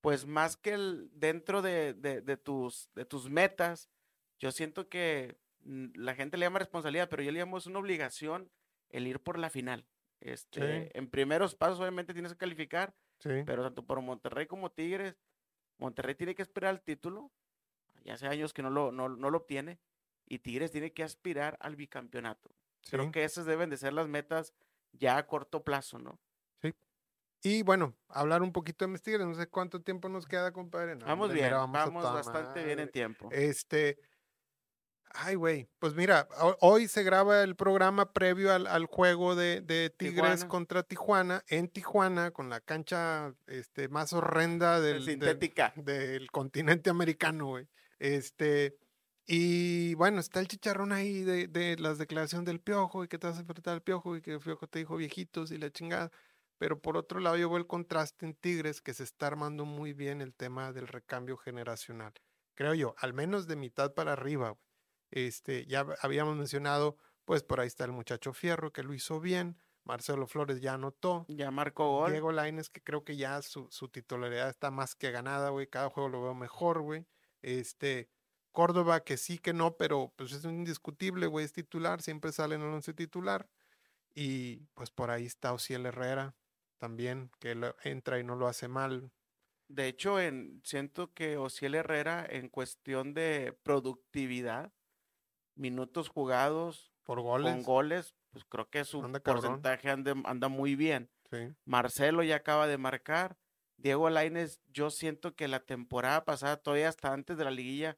pues 0.00 0.26
más 0.26 0.56
que 0.56 0.72
el, 0.72 1.10
dentro 1.12 1.60
de, 1.62 1.92
de- 1.94 2.22
de 2.22 2.36
tus, 2.38 2.88
de 2.94 3.04
tus 3.04 3.28
metas, 3.28 3.90
yo 4.38 4.50
siento 4.52 4.88
que 4.88 5.36
mm, 5.64 5.88
la 5.96 6.14
gente 6.14 6.36
le 6.38 6.46
llama 6.46 6.58
responsabilidad, 6.60 7.08
pero 7.10 7.22
yo 7.22 7.30
le 7.30 7.38
llamo 7.40 7.58
es 7.58 7.66
una 7.66 7.78
obligación 7.78 8.50
el 8.88 9.06
ir 9.06 9.20
por 9.20 9.38
la 9.38 9.48
final, 9.50 9.86
Este, 10.20 10.96
En 10.96 11.08
primeros 11.10 11.54
pasos, 11.54 11.78
obviamente, 11.80 12.12
tienes 12.14 12.32
que 12.32 12.38
calificar, 12.38 12.94
Sí. 13.20 13.42
pero 13.46 13.62
tanto 13.62 13.84
por 13.86 14.00
Monterrey 14.00 14.46
como 14.46 14.70
Tigres, 14.72 15.16
Monterrey 15.78 16.14
tiene 16.14 16.34
que 16.34 16.42
esperar 16.42 16.74
el 16.74 16.80
título, 16.82 17.30
ya 18.04 18.14
hace 18.14 18.26
años 18.28 18.52
que 18.52 18.62
no 18.62 18.70
lo, 18.70 18.92
no, 18.92 19.08
no 19.08 19.30
lo 19.30 19.38
obtiene, 19.38 19.78
y 20.32 20.38
Tigres 20.38 20.70
tiene 20.70 20.92
que 20.92 21.02
aspirar 21.02 21.56
al 21.60 21.76
bicampeonato. 21.76 22.50
Creo 22.90 23.04
sí. 23.04 23.10
que 23.12 23.24
esas 23.24 23.44
deben 23.44 23.68
de 23.70 23.76
ser 23.76 23.92
las 23.92 24.08
metas 24.08 24.54
ya 24.92 25.16
a 25.18 25.26
corto 25.26 25.62
plazo, 25.62 25.98
¿no? 25.98 26.18
Y 27.44 27.64
bueno, 27.64 27.92
hablar 28.08 28.40
un 28.40 28.52
poquito 28.52 28.84
de 28.84 28.92
mis 28.92 29.02
tigres. 29.02 29.26
No 29.26 29.34
sé 29.34 29.48
cuánto 29.48 29.80
tiempo 29.82 30.08
nos 30.08 30.26
queda, 30.26 30.52
compadre. 30.52 30.94
No, 30.94 31.06
vamos 31.06 31.32
bien, 31.32 31.46
mira, 31.46 31.56
vamos, 31.66 32.04
bastante 32.04 32.62
bien 32.64 32.78
en 32.78 32.88
tiempo. 32.88 33.28
Este. 33.32 33.98
Ay, 35.10 35.34
güey. 35.34 35.68
Pues 35.80 35.94
mira, 35.94 36.28
ho- 36.40 36.56
hoy 36.60 36.86
se 36.86 37.02
graba 37.02 37.42
el 37.42 37.56
programa 37.56 38.12
previo 38.12 38.52
al, 38.54 38.68
al 38.68 38.86
juego 38.86 39.34
de, 39.34 39.60
de 39.60 39.90
Tigres 39.90 40.14
Tijuana. 40.36 40.48
contra 40.48 40.82
Tijuana, 40.84 41.44
en 41.48 41.66
Tijuana, 41.68 42.30
con 42.30 42.48
la 42.48 42.60
cancha 42.60 43.34
este, 43.48 43.88
más 43.88 44.12
horrenda 44.12 44.80
del, 44.80 45.04
del- 45.04 45.14
Sintética. 45.14 45.72
del 45.74 46.30
continente 46.30 46.90
americano, 46.90 47.46
güey. 47.48 47.66
Este. 47.98 48.78
Y 49.26 49.94
bueno, 49.94 50.18
está 50.20 50.40
el 50.40 50.48
chicharrón 50.48 50.92
ahí 50.92 51.22
de, 51.22 51.46
de 51.46 51.76
las 51.78 51.98
declaraciones 51.98 52.46
del 52.46 52.60
piojo 52.60 53.04
y 53.04 53.08
que 53.08 53.18
te 53.18 53.26
vas 53.28 53.36
a 53.36 53.40
enfrentar 53.40 53.74
al 53.74 53.82
piojo 53.82 54.16
y 54.16 54.22
que 54.22 54.32
el 54.32 54.40
piojo 54.40 54.66
te 54.66 54.80
dijo 54.80 54.96
viejitos 54.96 55.52
y 55.52 55.58
la 55.58 55.70
chingada. 55.70 56.10
Pero 56.58 56.80
por 56.80 56.96
otro 56.96 57.20
lado, 57.20 57.36
yo 57.36 57.48
veo 57.48 57.58
el 57.58 57.66
contraste 57.66 58.26
en 58.26 58.34
Tigres 58.34 58.80
que 58.80 58.94
se 58.94 59.04
está 59.04 59.28
armando 59.28 59.64
muy 59.64 59.92
bien 59.92 60.20
el 60.20 60.34
tema 60.34 60.72
del 60.72 60.88
recambio 60.88 61.36
generacional. 61.36 62.12
Creo 62.54 62.74
yo, 62.74 62.94
al 62.98 63.14
menos 63.14 63.46
de 63.46 63.56
mitad 63.56 63.94
para 63.94 64.12
arriba. 64.12 64.56
Este, 65.10 65.66
ya 65.66 65.84
hab- 65.84 65.96
habíamos 66.00 66.36
mencionado, 66.36 66.96
pues 67.24 67.42
por 67.42 67.60
ahí 67.60 67.66
está 67.66 67.84
el 67.84 67.92
muchacho 67.92 68.32
Fierro 68.32 68.72
que 68.72 68.82
lo 68.82 68.94
hizo 68.94 69.20
bien. 69.20 69.58
Marcelo 69.84 70.26
Flores 70.26 70.60
ya 70.60 70.74
anotó. 70.74 71.26
Ya 71.28 71.50
marcó 71.50 71.88
gol. 71.90 72.12
Diego 72.12 72.30
Lainez, 72.32 72.70
que 72.70 72.80
creo 72.82 73.04
que 73.04 73.16
ya 73.16 73.42
su, 73.42 73.68
su 73.70 73.88
titularidad 73.88 74.48
está 74.48 74.70
más 74.70 74.94
que 74.94 75.10
ganada, 75.10 75.50
güey. 75.50 75.66
Cada 75.66 75.90
juego 75.90 76.08
lo 76.08 76.22
veo 76.22 76.34
mejor, 76.34 76.80
güey. 76.80 77.06
Este, 77.40 78.08
Córdoba, 78.52 79.02
que 79.04 79.16
sí, 79.16 79.38
que 79.38 79.52
no, 79.52 79.76
pero 79.76 80.12
pues 80.16 80.32
es 80.32 80.44
indiscutible, 80.44 81.26
güey. 81.26 81.44
Es 81.44 81.52
titular, 81.52 82.02
siempre 82.02 82.32
sale 82.32 82.54
en 82.54 82.62
el 82.62 82.68
once 82.68 82.92
titular. 82.94 83.48
Y 84.14 84.66
pues 84.74 84.90
por 84.90 85.10
ahí 85.10 85.24
está 85.26 85.52
Ociel 85.52 85.86
Herrera 85.86 86.34
también, 86.78 87.30
que 87.40 87.54
lo- 87.54 87.74
entra 87.82 88.18
y 88.18 88.24
no 88.24 88.36
lo 88.36 88.46
hace 88.46 88.68
mal. 88.68 89.10
De 89.68 89.88
hecho, 89.88 90.20
en, 90.20 90.60
siento 90.64 91.14
que 91.14 91.38
Ociel 91.38 91.74
Herrera, 91.74 92.26
en 92.28 92.48
cuestión 92.50 93.14
de 93.14 93.58
productividad, 93.62 94.72
minutos 95.54 96.08
jugados, 96.08 96.92
Por 97.04 97.18
con 97.18 97.24
goles. 97.26 97.64
goles, 97.64 98.14
pues 98.30 98.44
creo 98.44 98.68
que 98.68 98.84
su 98.84 99.02
Anda 99.02 99.20
porcentaje 99.20 99.88
anda, 99.90 100.14
anda 100.24 100.48
muy 100.48 100.76
bien. 100.76 101.10
Sí. 101.30 101.54
Marcelo 101.64 102.22
ya 102.22 102.36
acaba 102.36 102.66
de 102.66 102.78
marcar. 102.78 103.38
Diego 103.78 104.10
Lainez, 104.10 104.60
yo 104.72 104.90
siento 104.90 105.34
que 105.34 105.48
la 105.48 105.60
temporada 105.60 106.24
pasada, 106.24 106.56
todavía 106.58 106.88
hasta 106.88 107.12
antes 107.12 107.36
de 107.36 107.44
la 107.44 107.50
liguilla, 107.50 107.96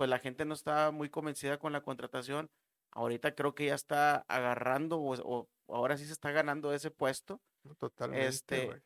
pues 0.00 0.08
la 0.08 0.18
gente 0.18 0.46
no 0.46 0.54
estaba 0.54 0.92
muy 0.92 1.10
convencida 1.10 1.58
con 1.58 1.74
la 1.74 1.82
contratación. 1.82 2.50
Ahorita 2.90 3.34
creo 3.34 3.54
que 3.54 3.66
ya 3.66 3.74
está 3.74 4.24
agarrando 4.28 4.98
o, 4.98 5.14
o 5.14 5.48
ahora 5.68 5.98
sí 5.98 6.06
se 6.06 6.14
está 6.14 6.30
ganando 6.30 6.72
ese 6.72 6.90
puesto. 6.90 7.42
Totalmente, 7.78 8.26
Este. 8.26 8.82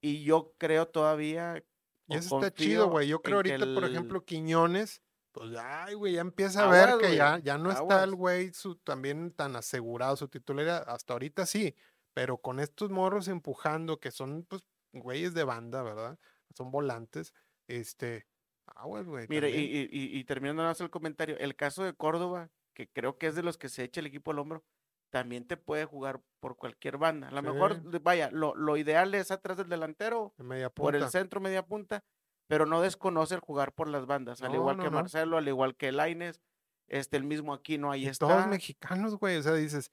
Y 0.00 0.24
yo 0.24 0.54
creo 0.56 0.88
todavía. 0.88 1.62
Y 2.06 2.16
eso 2.16 2.40
está 2.40 2.50
chido, 2.50 2.88
güey. 2.88 3.08
Yo 3.08 3.20
creo 3.20 3.36
ahorita, 3.36 3.58
por 3.74 3.84
el- 3.84 3.90
ejemplo, 3.90 4.24
Quiñones, 4.24 5.02
pues 5.32 5.54
ay, 5.54 5.92
güey, 5.92 6.14
ya 6.14 6.22
empieza 6.22 6.64
a 6.64 6.70
ver 6.70 6.88
Aguas, 6.88 7.10
que 7.10 7.14
ya, 7.14 7.38
ya 7.40 7.58
no 7.58 7.70
está 7.70 8.02
el 8.02 8.14
güey 8.14 8.50
también 8.84 9.32
tan 9.32 9.56
asegurado 9.56 10.16
su 10.16 10.28
titularidad. 10.28 10.88
Hasta 10.88 11.12
ahorita 11.12 11.44
sí, 11.44 11.76
pero 12.14 12.38
con 12.38 12.58
estos 12.58 12.88
morros 12.88 13.28
empujando, 13.28 14.00
que 14.00 14.10
son, 14.10 14.46
pues, 14.48 14.62
güeyes 14.94 15.34
de 15.34 15.44
banda, 15.44 15.82
¿verdad? 15.82 16.18
Son 16.54 16.70
volantes, 16.70 17.34
este, 17.66 18.26
aguas, 18.74 19.06
güey. 19.06 19.26
Mire, 19.28 19.50
y, 19.50 19.88
y, 19.90 20.18
y- 20.18 20.24
terminando 20.24 20.62
más 20.62 20.80
el 20.80 20.90
comentario, 20.90 21.36
el 21.38 21.54
caso 21.56 21.84
de 21.84 21.94
Córdoba, 21.94 22.50
que 22.74 22.88
creo 22.88 23.18
que 23.18 23.26
es 23.28 23.34
de 23.34 23.42
los 23.42 23.56
que 23.58 23.68
se 23.68 23.84
echa 23.84 24.00
el 24.00 24.06
equipo 24.06 24.30
al 24.32 24.38
hombro, 24.38 24.64
también 25.10 25.46
te 25.46 25.56
puede 25.56 25.84
jugar 25.84 26.20
por 26.40 26.56
cualquier 26.56 26.98
banda. 26.98 27.28
A 27.28 27.30
lo 27.30 27.42
mejor, 27.42 27.76
Sí. 27.76 27.98
vaya, 28.02 28.30
lo, 28.32 28.54
lo 28.56 28.76
ideal 28.76 29.14
es 29.14 29.30
atrás 29.30 29.56
del 29.56 29.68
delantero, 29.68 30.34
por 30.74 30.96
el 30.96 31.08
centro, 31.08 31.40
media 31.40 31.64
punta, 31.64 32.02
pero 32.48 32.66
no 32.66 32.80
desconoce 32.82 33.34
el 33.34 33.40
jugar 33.40 33.72
por 33.72 33.86
las 33.88 34.06
bandas, 34.06 34.42
al 34.42 34.54
igual 34.54 34.76
no, 34.76 34.82
que 34.82 34.90
no. 34.90 34.96
Marcelo, 34.96 35.36
al 35.38 35.46
igual 35.46 35.76
que 35.76 35.92
Laines, 35.92 36.40
este, 36.88 37.16
el 37.16 37.24
mismo 37.24 37.54
Aquino 37.54 37.92
ahí 37.92 38.04
Y 38.04 38.08
está. 38.08 38.26
todos 38.26 38.46
mexicanos, 38.48 39.16
güey. 39.16 39.36
O 39.36 39.42
sea, 39.42 39.54
dices, 39.54 39.90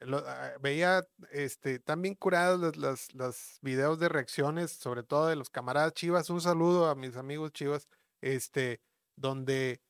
lo- 0.00 0.24
ah, 0.26 0.52
veía, 0.60 1.06
este, 1.30 1.78
tan 1.78 2.00
bien 2.02 2.14
curados 2.14 2.58
los, 2.58 2.76
los, 2.78 3.14
los 3.14 3.58
videos 3.60 3.98
de 4.00 4.08
reacciones, 4.08 4.70
sobre 4.72 5.02
todo 5.02 5.26
de 5.28 5.36
los 5.36 5.50
camaradas 5.50 5.92
Chivas. 5.92 6.30
Un 6.30 6.40
saludo 6.40 6.88
a 6.88 6.94
mis 6.94 7.16
amigos 7.16 7.52
Chivas, 7.52 7.86
este, 8.24 8.80
donde, 9.16 9.82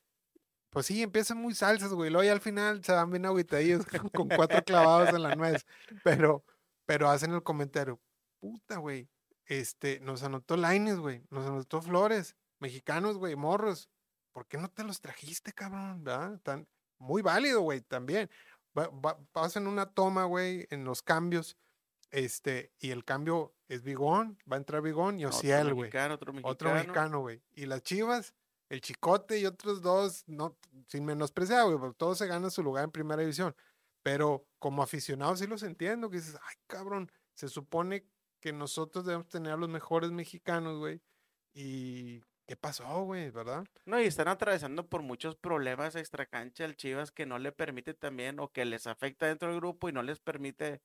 pues 0.71 0.87
sí, 0.87 1.03
empiezan 1.03 1.39
muy 1.39 1.55
salsas, 1.55 1.93
güey. 1.93 2.11
Luego 2.11 2.25
ya 2.25 2.33
al 2.33 2.41
final 2.41 2.85
se 2.85 2.93
dan 2.93 3.11
bien 3.11 3.27
agüitadillos 3.27 3.87
con, 4.13 4.29
cuatro 4.29 4.63
clavados 4.65 5.11
en 5.11 5.23
la 5.23 5.37
nuez. 5.37 5.65
Pero, 6.03 6.45
pero 6.85 7.09
hacen 7.09 7.33
el 7.33 7.43
comentario, 7.43 8.01
puta, 8.41 8.79
güey. 8.79 9.09
Este, 9.47 10.01
nos 10.01 10.23
anotó 10.23 10.57
Laines, 10.57 10.99
güey. 10.99 11.23
Nos 11.31 11.47
anotó 11.47 11.81
Flores. 11.81 12.37
Mexicanos, 12.59 13.19
güey, 13.19 13.37
morros. 13.37 13.89
¿Por 14.33 14.47
qué 14.47 14.59
no 14.59 14.69
te 14.69 14.83
los 14.83 15.01
trajiste, 15.01 15.53
cabrón? 15.53 16.03
¿Verdad? 16.03 16.41
Tan, 16.43 16.67
muy 16.99 17.23
válido, 17.23 17.61
güey, 17.61 17.83
también. 17.83 18.29
Va, 18.77 19.17
una 19.69 19.87
toma, 19.87 20.25
güey, 20.25 20.67
en 20.71 20.85
los 20.85 21.03
cambios. 21.03 21.57
Este, 22.15 22.71
y 22.79 22.93
el 22.93 23.05
cambio 23.05 23.57
es 23.67 23.83
Bigón, 23.83 24.39
va 24.51 24.55
a 24.55 24.61
entrar 24.61 24.81
Bigón 24.83 25.19
y 25.19 25.25
Ociel, 25.25 25.75
güey. 25.75 25.89
otro 25.89 26.33
mexicano. 26.33 26.51
Otro 26.53 26.73
mexicano, 26.73 27.21
güey. 27.23 27.43
Y 27.55 27.67
las 27.67 27.83
Chivas, 27.83 28.35
el 28.69 28.81
Chicote 28.81 29.41
y 29.41 29.47
otros 29.47 29.83
dos, 29.83 30.23
no, 30.29 30.57
sin 30.87 31.05
menospreciar, 31.05 31.65
güey, 31.65 31.77
porque 31.77 31.97
todos 31.97 32.19
se 32.19 32.29
ganan 32.29 32.53
su 32.53 32.63
lugar 32.63 32.85
en 32.85 32.93
primera 32.93 33.21
división. 33.21 33.57
Pero 34.05 34.47
como 34.61 34.85
aficionados 34.85 35.41
sí 35.41 35.49
los 35.49 35.65
entiendo, 35.65 36.09
que 36.09 36.19
dices, 36.19 36.39
ay, 36.41 36.55
cabrón, 36.69 37.11
se 37.33 37.49
supone 37.49 38.07
que 38.39 38.53
nosotros 38.53 39.05
debemos 39.05 39.27
tener 39.27 39.53
a 39.53 39.57
los 39.57 39.69
mejores 39.69 40.13
mexicanos, 40.13 40.79
güey. 40.79 41.03
Y 41.53 42.21
¿qué 42.47 42.55
pasó, 42.55 43.03
güey? 43.03 43.29
¿Verdad? 43.31 43.65
No, 43.87 44.01
y 44.01 44.05
están 44.05 44.29
atravesando 44.29 44.87
por 44.87 45.03
muchos 45.03 45.35
problemas 45.35 45.97
extracancha 45.97 46.65
el 46.65 46.77
Chivas 46.77 47.11
que 47.11 47.27
no 47.27 47.41
le 47.41 47.51
permite 47.51 47.93
también 47.93 48.39
o 48.39 48.53
que 48.53 48.65
les 48.65 48.87
afecta 48.87 49.27
dentro 49.27 49.49
del 49.49 49.59
grupo 49.59 49.89
y 49.89 49.93
no 49.93 50.05
les 50.05 50.21
permite 50.21 50.81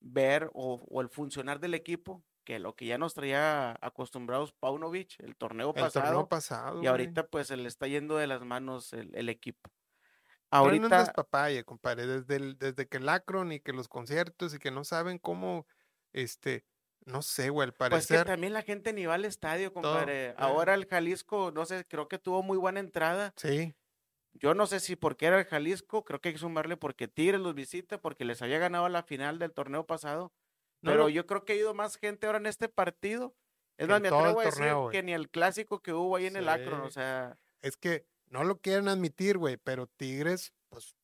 ver 0.00 0.50
o, 0.54 0.84
o 0.88 1.00
el 1.00 1.08
funcionar 1.08 1.60
del 1.60 1.74
equipo, 1.74 2.24
que 2.44 2.58
lo 2.58 2.76
que 2.76 2.86
ya 2.86 2.98
nos 2.98 3.14
traía 3.14 3.76
acostumbrados 3.80 4.52
Paunovic 4.52 5.16
el 5.20 5.36
torneo 5.36 5.74
El 5.74 5.78
pasado, 5.78 5.92
torneo 5.92 6.28
pasado. 6.28 6.78
y 6.80 6.86
güey. 6.86 6.88
ahorita 6.88 7.28
pues 7.28 7.48
se 7.48 7.56
le 7.56 7.68
está 7.68 7.86
yendo 7.88 8.16
de 8.16 8.26
las 8.26 8.42
manos 8.44 8.92
el, 8.92 9.14
el 9.16 9.28
equipo. 9.28 9.70
Traen 10.60 10.84
un 10.84 10.96
Ahorita, 10.96 10.96
despapalle, 10.96 11.64
compadre, 11.64 12.06
desde, 12.06 12.36
el- 12.36 12.58
desde 12.58 12.86
que 12.88 12.98
el 12.98 13.08
Acron 13.08 13.52
y 13.52 13.60
que 13.60 13.72
los 13.72 13.88
conciertos 13.88 14.54
y 14.54 14.58
que 14.58 14.70
no 14.70 14.84
saben 14.84 15.18
cómo, 15.18 15.66
este, 16.12 16.64
no 17.04 17.22
sé, 17.22 17.50
güey, 17.50 17.66
al 17.68 17.74
pues 17.88 18.06
que 18.06 18.18
parecer. 18.18 18.24
también 18.24 18.52
la 18.52 18.62
gente 18.62 18.92
ni 18.92 19.06
va 19.06 19.14
al 19.14 19.24
estadio, 19.24 19.72
compadre. 19.72 20.30
eh. 20.30 20.34
Ahora 20.38 20.74
el 20.74 20.86
Jalisco, 20.86 21.52
no 21.52 21.66
sé, 21.66 21.84
creo 21.86 22.08
que 22.08 22.18
tuvo 22.18 22.42
muy 22.42 22.58
buena 22.58 22.80
entrada. 22.80 23.34
Sí, 23.36 23.74
Yo 24.38 24.54
no 24.54 24.66
sé 24.66 24.80
si 24.80 24.96
porque 24.96 25.26
era 25.26 25.38
el 25.38 25.44
Jalisco, 25.46 26.04
creo 26.04 26.20
que 26.20 26.30
hay 26.30 26.34
que 26.34 26.40
sumarle 26.40 26.76
porque 26.76 27.08
Tigres 27.08 27.40
los 27.40 27.54
visita, 27.54 28.00
porque 28.00 28.24
les 28.24 28.42
había 28.42 28.58
ganado 28.58 28.88
la 28.88 29.02
final 29.02 29.38
del 29.38 29.52
torneo 29.52 29.86
pasado. 29.86 30.32
No 30.82 30.90
pero 30.90 31.08
yo 31.08 31.26
creo 31.26 31.44
que 31.44 31.54
ha 31.54 31.56
ido 31.56 31.74
más 31.74 31.96
gente 31.96 32.26
ahora 32.26 32.38
en 32.38 32.46
este 32.46 32.68
partido. 32.68 33.34
Es 33.78 33.88
más, 33.88 34.00
me 34.00 34.08
atrevo 34.08 34.40
a 34.40 34.44
decir 34.44 34.64
torneo, 34.64 34.90
que 34.90 35.02
ni 35.02 35.12
el 35.12 35.28
clásico 35.30 35.80
que 35.82 35.92
hubo 35.92 36.16
ahí 36.16 36.26
en 36.26 36.36
el 36.36 36.48
Akron, 36.48 36.80
o 36.80 36.90
sea, 36.90 37.38
es 37.62 37.76
que 37.76 38.06
no 38.28 38.44
lo 38.44 38.60
quieren 38.60 38.88
admitir, 38.88 39.38
güey, 39.38 39.56
pero 39.56 39.86
Tigres, 39.86 40.52
pues, 40.68 40.96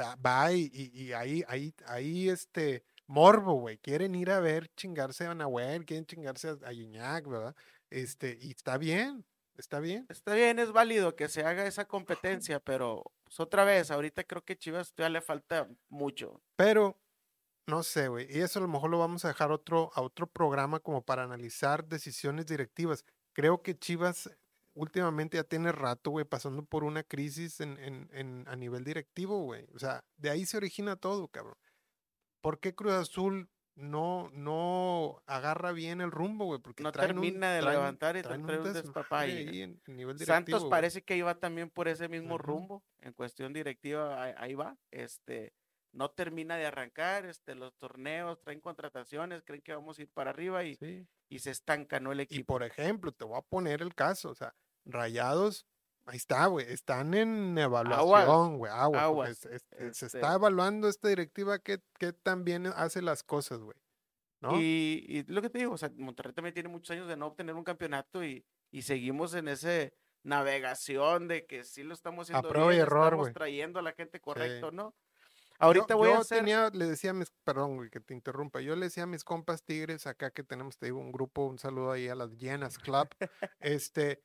va, 0.00 0.52
y, 0.52 0.70
y- 0.72 1.12
ahí, 1.12 1.44
ahí, 1.48 1.74
ahí, 1.86 2.28
este, 2.28 2.84
morbo, 3.06 3.54
güey, 3.54 3.78
quieren 3.78 4.14
ir 4.14 4.30
a 4.30 4.40
ver 4.40 4.68
chingarse 4.76 5.26
a 5.26 5.34
Nahuel, 5.34 5.84
quieren 5.84 6.06
chingarse 6.06 6.48
a, 6.48 6.52
a 6.52 7.20
¿verdad? 7.20 7.56
Este, 7.90 8.38
y 8.40 8.50
está 8.50 8.78
bien, 8.78 9.24
está 9.56 9.80
bien. 9.80 10.06
está 10.08 10.34
bien, 10.34 10.58
es 10.58 10.72
válido 10.72 11.14
que 11.16 11.28
se 11.28 11.44
haga 11.44 11.66
esa 11.66 11.86
competencia, 11.86 12.60
pero 12.60 13.04
pues, 13.24 13.38
otra 13.40 13.64
vez, 13.64 13.90
ahorita 13.90 14.24
creo 14.24 14.42
que 14.44 14.56
Chivas 14.56 14.92
todavía 14.92 15.20
le 15.20 15.24
falta 15.24 15.68
mucho. 15.88 16.40
Pero, 16.56 17.00
no 17.66 17.82
sé, 17.82 18.08
güey. 18.08 18.26
Y 18.30 18.40
eso 18.40 18.58
a 18.58 18.62
lo 18.62 18.68
mejor 18.68 18.90
lo 18.90 18.98
vamos 18.98 19.24
a 19.24 19.28
dejar 19.28 19.52
otro, 19.52 19.90
a 19.94 20.00
otro 20.02 20.26
programa 20.26 20.80
como 20.80 21.02
para 21.02 21.22
analizar 21.24 21.84
decisiones 21.86 22.46
directivas. 22.46 23.04
Creo 23.32 23.62
que 23.62 23.78
Chivas 23.78 24.30
últimamente 24.74 25.36
ya 25.36 25.44
tiene 25.44 25.70
rato, 25.70 26.10
güey, 26.10 26.24
pasando 26.24 26.64
por 26.64 26.82
una 26.82 27.02
crisis 27.02 27.60
en, 27.60 27.78
en, 27.78 28.08
en- 28.12 28.44
a 28.48 28.56
nivel 28.56 28.84
directivo, 28.84 29.42
güey. 29.42 29.66
O 29.74 29.78
sea, 29.78 30.02
de 30.16 30.30
ahí 30.30 30.46
se 30.46 30.56
origina 30.56 30.96
todo, 30.96 31.28
cabrón. 31.28 31.56
¿Por 32.40 32.58
qué 32.58 32.74
Cruz 32.74 32.94
Azul 32.94 33.48
no, 33.74 34.28
no 34.34 35.22
agarra 35.26 35.72
bien 35.72 36.00
el 36.00 36.10
rumbo, 36.10 36.44
güey? 36.46 36.60
Porque 36.60 36.82
No 36.82 36.92
traen 36.92 37.16
un- 37.18 37.22
termina 37.24 37.52
de 37.52 37.60
traen- 37.62 37.72
levantar 37.72 38.16
y 38.16 38.22
traen 38.22 38.44
trae 38.46 38.58
un 38.60 38.72
despapalle. 38.72 39.38
ahí 39.48 39.62
en, 39.62 39.80
en 39.86 39.96
nivel 39.96 40.16
directivo. 40.18 40.34
Santos 40.36 40.60
güey. 40.60 40.70
parece 40.70 41.02
que 41.02 41.16
iba 41.16 41.34
también 41.36 41.70
por 41.70 41.88
ese 41.88 42.08
mismo 42.08 42.36
rumbo, 42.38 42.84
en 43.00 43.12
cuestión 43.12 43.52
directiva, 43.52 44.22
ahí, 44.22 44.34
ahí 44.36 44.54
va. 44.54 44.76
Este, 44.90 45.54
no 45.92 46.10
termina 46.10 46.56
de 46.56 46.66
arrancar, 46.66 47.24
este, 47.26 47.54
los 47.54 47.74
torneos 47.76 48.40
traen 48.40 48.60
contrataciones, 48.60 49.42
creen 49.42 49.62
que 49.62 49.74
vamos 49.74 49.98
a 49.98 50.02
ir 50.02 50.10
para 50.10 50.30
arriba 50.30 50.64
y, 50.64 50.76
Sí. 50.76 51.06
y 51.28 51.38
se 51.38 51.50
estanca, 51.50 51.98
¿no? 52.00 52.12
El 52.12 52.20
Y 52.20 52.22
equipo. 52.24 52.54
por 52.54 52.62
ejemplo, 52.62 53.12
te 53.12 53.24
voy 53.24 53.38
a 53.38 53.42
poner 53.42 53.80
el 53.82 53.94
caso, 53.94 54.30
o 54.30 54.34
sea, 54.34 54.54
Rayados, 54.84 55.66
ahí 56.06 56.16
está, 56.16 56.46
güey, 56.46 56.66
están 56.72 57.14
en 57.14 57.56
evaluación, 57.58 58.58
güey, 58.58 58.72
agua, 58.72 59.02
aguas, 59.02 59.30
es- 59.30 59.44
es- 59.46 59.66
se 59.96 60.06
este 60.06 60.18
está 60.18 60.34
evaluando 60.34 60.88
esta 60.88 61.08
directiva 61.08 61.58
que, 61.58 61.80
que 61.98 62.12
también 62.12 62.66
hace 62.66 63.02
las 63.02 63.22
cosas, 63.22 63.58
güey, 63.60 63.76
¿no? 64.40 64.60
Y, 64.60 65.04
y 65.08 65.22
lo 65.32 65.40
que 65.42 65.50
te 65.50 65.58
digo, 65.58 65.72
o 65.74 65.78
sea, 65.78 65.90
Monterrey 65.96 66.32
también 66.34 66.54
tiene 66.54 66.68
muchos 66.68 66.90
años 66.90 67.08
de 67.08 67.16
no 67.16 67.26
obtener 67.28 67.54
un 67.54 67.64
campeonato 67.64 68.24
y, 68.24 68.44
y 68.70 68.82
seguimos 68.82 69.34
en 69.34 69.48
ese 69.48 69.94
navegación 70.24 71.28
de 71.28 71.46
que 71.46 71.64
sí 71.64 71.82
lo 71.82 71.94
estamos 71.94 72.26
haciendo 72.28 72.48
prueba 72.48 72.72
y 72.72 72.76
bien, 72.76 72.82
error, 72.86 73.06
estamos 73.06 73.32
trayendo 73.32 73.78
a 73.78 73.82
la 73.82 73.92
gente 73.92 74.20
correcto, 74.20 74.70
Sí. 74.70 74.76
¿no? 74.76 74.94
Yo- 74.94 75.66
Ahorita 75.66 75.94
voy 75.94 76.08
yo 76.08 76.16
a 76.16 76.20
hacer... 76.20 76.38
tenía, 76.38 76.70
le 76.72 76.86
decía 76.86 77.10
a 77.10 77.14
mis, 77.14 77.30
perdón, 77.44 77.76
güey, 77.76 77.90
que 77.90 78.00
te 78.00 78.14
interrumpa, 78.14 78.60
yo 78.60 78.74
le 78.74 78.86
decía 78.86 79.04
a 79.04 79.06
mis 79.06 79.22
compas 79.22 79.62
tigres 79.62 80.06
acá 80.08 80.30
que 80.32 80.42
tenemos, 80.42 80.76
te 80.76 80.86
digo, 80.86 80.98
un 80.98 81.12
grupo, 81.12 81.46
un 81.46 81.58
saludo 81.58 81.92
ahí 81.92 82.08
a 82.08 82.16
las 82.16 82.30
llenas 82.36 82.78
club, 82.78 83.08
este, 83.60 84.22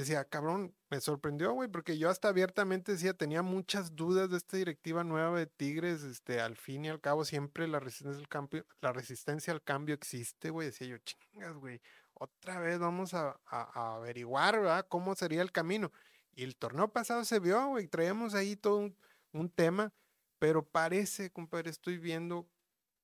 decía, 0.00 0.24
cabrón, 0.24 0.74
me 0.90 1.00
sorprendió, 1.00 1.52
güey, 1.52 1.68
porque 1.68 1.98
yo 1.98 2.10
hasta 2.10 2.28
abiertamente 2.28 2.92
decía, 2.92 3.14
tenía 3.14 3.42
muchas 3.42 3.94
dudas 3.94 4.30
de 4.30 4.36
esta 4.36 4.56
directiva 4.56 5.04
nueva 5.04 5.38
de 5.38 5.46
Tigres, 5.46 6.02
este, 6.02 6.40
al 6.40 6.56
fin 6.56 6.84
y 6.84 6.88
al 6.88 7.00
cabo 7.00 7.24
siempre 7.24 7.68
la 7.68 7.80
resistencia 7.80 8.20
al 8.20 8.28
cambio, 8.28 8.66
la 8.80 8.92
resistencia 8.92 9.52
al 9.52 9.62
cambio 9.62 9.94
existe, 9.94 10.50
güey, 10.50 10.68
decía 10.68 10.88
yo, 10.88 10.98
chingas, 10.98 11.54
güey, 11.56 11.80
otra 12.14 12.58
vez 12.60 12.78
vamos 12.78 13.14
a 13.14 13.38
averiguar, 13.46 14.60
¿verdad? 14.60 14.86
Cómo 14.88 15.14
sería 15.14 15.42
el 15.42 15.52
camino. 15.52 15.92
Y 16.36 16.42
el 16.44 16.56
torneo 16.56 16.92
pasado 16.92 17.24
se 17.24 17.38
vio, 17.38 17.68
güey, 17.68 17.86
traíamos 17.88 18.34
ahí 18.34 18.56
todo 18.56 18.78
un, 18.78 18.96
un 19.32 19.50
tema, 19.50 19.92
pero 20.38 20.64
parece, 20.64 21.30
compadre, 21.30 21.70
estoy 21.70 21.98
viendo, 21.98 22.48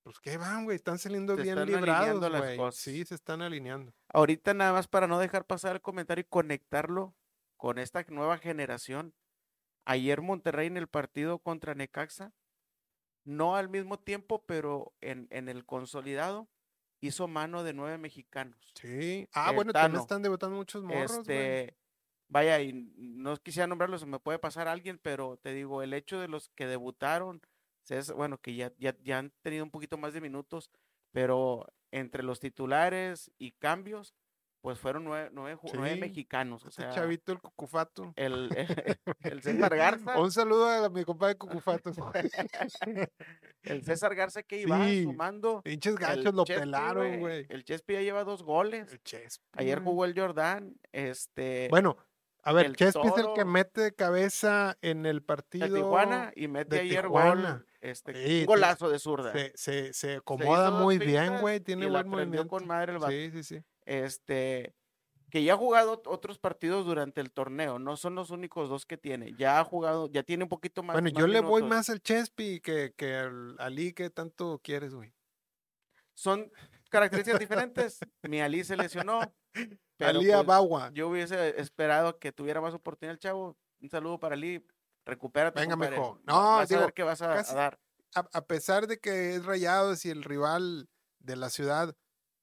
pues 0.03 0.19
que 0.21 0.37
van, 0.39 0.65
güey, 0.65 0.77
están 0.77 0.99
saliendo 0.99 1.37
Se 1.37 1.43
bien 1.43 1.59
están 1.59 1.67
librados, 1.69 2.31
güey. 2.31 2.57
cosas. 2.57 2.81
Sí, 2.81 3.05
se 3.05 3.15
están 3.15 3.43
alineando. 3.43 3.93
Ahorita 4.13 4.55
nada 4.55 4.73
más 4.73 4.89
para 4.89 5.07
no 5.07 5.19
dejar 5.19 5.47
pasar 5.47 5.77
el 5.77 5.83
comentario 5.83 6.23
y 6.23 6.29
conectarlo 6.29 7.15
con 7.57 7.79
esta 7.79 8.05
nueva 8.09 8.39
generación. 8.39 9.15
Ayer 9.85 10.21
Monterrey 10.21 10.67
en 10.67 10.77
el 10.77 10.89
partido 10.89 11.39
contra 11.39 11.75
Necaxa, 11.75 12.33
no 13.25 13.57
al 13.57 13.69
mismo 13.69 13.99
tiempo, 13.99 14.45
pero 14.47 14.95
en, 15.01 15.27
en 15.31 15.49
el 15.49 15.65
consolidado, 15.67 16.49
hizo 17.01 17.29
mano 17.29 17.65
de 17.65 17.73
nueve 17.73 17.99
mexicanos. 17.99 18.73
Sí. 18.75 19.29
Ah, 19.33 19.51
El 19.51 19.57
bueno, 19.57 19.73
también 19.73 20.01
están 20.01 20.23
debutando 20.23 20.57
muchos 20.57 20.83
morros. 20.85 21.11
Este, 21.13 21.77
vaya, 22.29 22.61
y 22.61 22.73
no 22.97 23.37
quisiera 23.39 23.67
nombrarlos, 23.67 24.07
me 24.07 24.19
puede 24.21 24.39
pasar 24.39 24.69
alguien, 24.69 24.99
pero 24.99 25.37
te 25.39 25.53
digo, 25.53 25.83
el 25.83 25.93
hecho 25.95 26.21
de 26.21 26.29
los 26.29 26.51
que 26.51 26.67
debutaron, 26.67 27.41
es, 27.91 28.13
bueno, 28.13 28.39
que 28.39 28.55
ya, 28.55 28.73
ya, 28.79 28.97
ya 29.03 29.19
han 29.19 29.33
tenido 29.43 29.65
un 29.65 29.71
poquito 29.71 29.99
más 29.99 30.13
de 30.15 30.21
minutos, 30.21 30.71
pero 31.13 31.67
entre 31.93 32.23
los 32.23 32.41
titulares 32.41 33.31
y 33.39 33.53
cambios, 33.53 34.15
pues 34.63 34.79
fueron 34.79 35.05
nueve, 35.05 35.31
nueve 35.33 35.97
mexicanos. 35.97 36.65
O 36.67 36.69
Ese 36.69 36.83
sea, 36.83 36.91
chavito, 36.91 37.33
el 37.33 37.41
cucufato. 37.41 38.13
el, 38.17 38.51
el 39.23 39.43
César 39.43 39.75
Garza, 39.75 40.19
Un 40.21 40.31
saludo 40.31 40.69
a 40.69 40.91
mi 40.91 41.03
compadre 41.05 41.37
cucufato. 41.37 41.91
el 43.63 43.83
César 43.85 44.15
Garza 44.15 44.43
que 44.43 44.61
iba 44.61 44.87
Sí, 44.87 45.05
sumando. 45.05 45.63
Pinches 45.63 45.95
el 45.95 45.99
gachos 45.99 46.35
lo 46.35 46.45
Chespi, 46.45 46.61
pelaron, 46.61 47.21
güey. 47.21 47.47
El 47.49 47.65
Chespi 47.65 47.95
ya 47.95 48.03
lleva 48.03 48.25
dos 48.25 48.43
goles. 48.43 48.93
El 48.93 49.03
Chespi, 49.03 49.45
Ayer 49.53 49.81
jugó 49.83 50.05
el 50.05 50.15
Jordán. 50.19 50.77
Este, 50.93 51.69
Bueno, 51.71 51.97
a 52.43 52.53
ver, 52.53 52.67
el 52.67 52.77
Chespi 52.77 53.07
es 53.07 53.17
el 53.19 53.33
que 53.35 53.45
mete 53.45 53.81
de 53.81 53.93
cabeza 53.95 54.77
en 54.83 55.07
el 55.07 55.23
partido. 55.23 55.69
de 55.69 55.81
Tijuana 55.81 56.33
y 56.37 56.49
mete 56.49 56.77
de 56.77 56.83
ayer 56.83 57.05
Tijuana. 57.05 57.53
gol, 57.53 57.67
este, 57.81 58.15
Sí, 58.27 58.41
un 58.41 58.47
golazo 58.47 58.89
de 58.91 58.99
zurda. 58.99 59.33
Se, 59.55 59.93
se, 59.93 60.17
acomoda 60.17 60.71
muy 60.71 60.99
bien, 60.99 61.41
güey. 61.41 61.61
Tiene 61.61 61.87
y 61.87 61.91
buen 61.91 62.09
movimiento. 62.09 62.49
con 62.49 62.67
madre 62.67 62.93
el 62.93 62.99
vato. 62.99 63.11
Sí, 63.13 63.31
sí, 63.33 63.43
sí. 63.43 63.63
Este, 63.87 64.75
que 65.31 65.43
ya 65.45 65.55
ha 65.55 65.57
jugado 65.57 66.03
ot- 66.03 66.13
otros 66.13 66.39
partidos 66.39 66.85
durante 66.85 67.21
el 67.21 67.31
torneo, 67.33 67.79
no 67.79 67.97
son 67.97 68.15
los 68.17 68.31
únicos 68.31 68.69
dos 68.69 68.85
que 68.85 68.97
tiene. 68.97 69.33
Ya 69.39 69.61
ha 69.61 69.65
jugado, 69.65 70.09
ya 70.09 70.23
tiene 70.23 70.45
un 70.45 70.49
poquito 70.49 70.83
más. 70.83 70.95
Bueno, 70.95 71.11
más 71.13 71.21
yo 71.21 71.27
le 71.27 71.41
voy 71.41 71.63
más 71.63 71.89
al 71.89 72.01
Chespi 72.01 72.61
que, 72.61 72.93
que 72.97 73.15
al 73.15 73.57
Ali 73.59 73.93
que 73.93 74.11
tanto 74.11 74.61
quieres, 74.63 74.95
güey. 74.95 75.13
Son 76.15 76.51
características 76.91 77.41
diferentes. 77.41 78.01
Mi 78.23 78.41
Ali 78.41 78.65
se 78.65 78.77
lesionó. 78.77 79.21
Ali 79.99 80.27
pues, 80.27 80.33
Abagua. 80.35 80.91
yo 80.95 81.09
hubiese 81.09 81.61
esperado 81.61 82.19
que 82.19 82.33
tuviera 82.33 82.61
más 82.61 82.75
oportunidad 82.75 83.13
el 83.15 83.19
chavo. 83.19 83.57
Un 83.81 83.89
saludo 83.91 84.19
para 84.19 84.35
Ali. 84.35 84.65
Recupérate. 85.05 85.61
Venga, 85.61 85.75
compadre. 85.75 85.99
Va- 85.99 86.19
No, 86.27 86.57
vas 86.57 86.71
a 86.73 86.79
ver 86.81 86.93
qué 86.93 87.03
vas 87.03 87.23
a, 87.23 87.29
dar. 87.29 87.79
a, 88.15 88.21
a 88.33 88.45
pesar 88.47 88.87
de 88.87 88.99
que 88.99 89.35
es 89.35 89.45
Rayados 89.45 90.05
y 90.05 90.11
el 90.11 90.23
rival 90.23 90.89
de 91.19 91.37
la 91.37 91.51
ciudad, 91.51 91.97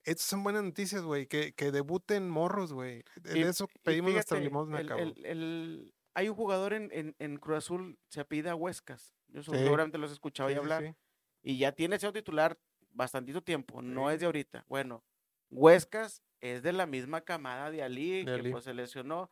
estas 0.04 0.26
son 0.28 0.44
buenas 0.44 0.64
noticias, 0.64 1.02
güey. 1.04 1.28
Que, 1.28 1.54
que 1.54 1.72
debuten 1.72 2.30
morros, 2.30 2.74
güey. 2.74 3.04
De 3.22 3.40
Y- 3.40 3.44
eso 3.44 3.68
y 3.74 3.80
pedimos 3.80 4.14
nuestra 4.14 4.40
limosna, 4.40 4.80
el- 4.80 4.88
cabrón. 4.88 5.14
el- 5.18 5.26
el- 5.26 5.94
hay 6.14 6.30
un 6.30 6.36
jugador 6.36 6.74
en, 6.74 6.90
en, 6.92 7.16
en 7.20 7.38
Cruz 7.38 7.58
Azul, 7.60 8.00
se 8.10 8.22
apellida 8.22 8.56
Huescas. 8.56 9.14
Yo 9.28 9.44
Sí. 9.44 9.52
seguramente 9.52 9.98
los 9.98 10.10
he 10.10 10.14
escuchado 10.14 10.50
Sí, 10.50 10.56
sí, 10.56 10.60
hablar. 10.60 10.84
sí. 10.84 10.96
Y 11.44 11.58
ya 11.60 11.74
tiene 11.74 12.00
sido 12.00 12.12
titular 12.14 12.58
bastantito 12.90 13.44
tiempo, 13.44 13.82
no 13.84 14.10
es 14.10 14.20
de 14.20 14.26
ahorita. 14.26 14.66
Bueno, 14.68 15.04
Huescas 15.52 16.24
es 16.42 16.64
de 16.64 16.74
la 16.74 16.86
misma 16.86 17.22
camada 17.22 17.70
de 17.72 17.84
Ali, 17.84 18.20
De 18.20 18.26
que 18.26 18.32
Ali. 18.40 18.52
pues 18.52 18.64
se 18.64 18.74
lesionó. 18.74 19.30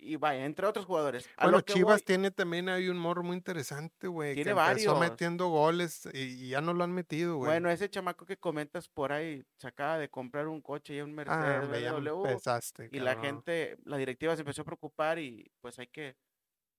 Y 0.00 0.14
vaya, 0.16 0.44
entre 0.44 0.64
otros 0.66 0.86
jugadores. 0.86 1.28
A 1.36 1.44
Bueno, 1.46 1.64
que 1.64 1.72
Chivas 1.74 2.00
voy- 2.00 2.04
tiene 2.04 2.30
también 2.30 2.68
hay 2.68 2.88
un 2.88 2.96
morro 2.98 3.24
muy 3.24 3.36
interesante, 3.36 4.06
güey. 4.06 4.30
Que 4.30 4.44
Tiene 4.44 4.50
empezó 4.52 4.94
varios. 4.94 5.00
metiendo 5.00 5.48
goles 5.48 6.08
y, 6.12 6.18
y 6.44 6.48
ya 6.50 6.60
no 6.60 6.72
lo 6.72 6.84
han 6.84 6.92
metido, 6.92 7.36
güey. 7.36 7.50
Bueno, 7.50 7.68
ese 7.68 7.90
chamaco 7.90 8.24
que 8.24 8.36
comentas 8.36 8.88
por 8.88 9.10
ahí, 9.12 9.44
se 9.56 9.66
acaba 9.66 9.98
de 9.98 10.08
comprar 10.08 10.46
un 10.46 10.60
coche 10.62 10.94
y 10.96 11.00
un 11.00 11.12
Mercedes 11.14 11.40
ah, 11.56 11.60
hombre, 11.64 11.82
ya 11.82 11.92
BMW, 11.92 12.26
empezaste, 12.28 12.88
y 12.92 13.00
la 13.00 13.16
gente, 13.16 13.76
la 13.84 13.96
directiva 13.96 14.36
se 14.36 14.42
empezó 14.42 14.62
a 14.62 14.66
preocupar 14.66 15.18
y 15.18 15.50
pues 15.60 15.78
hay 15.80 15.88
que 15.88 16.16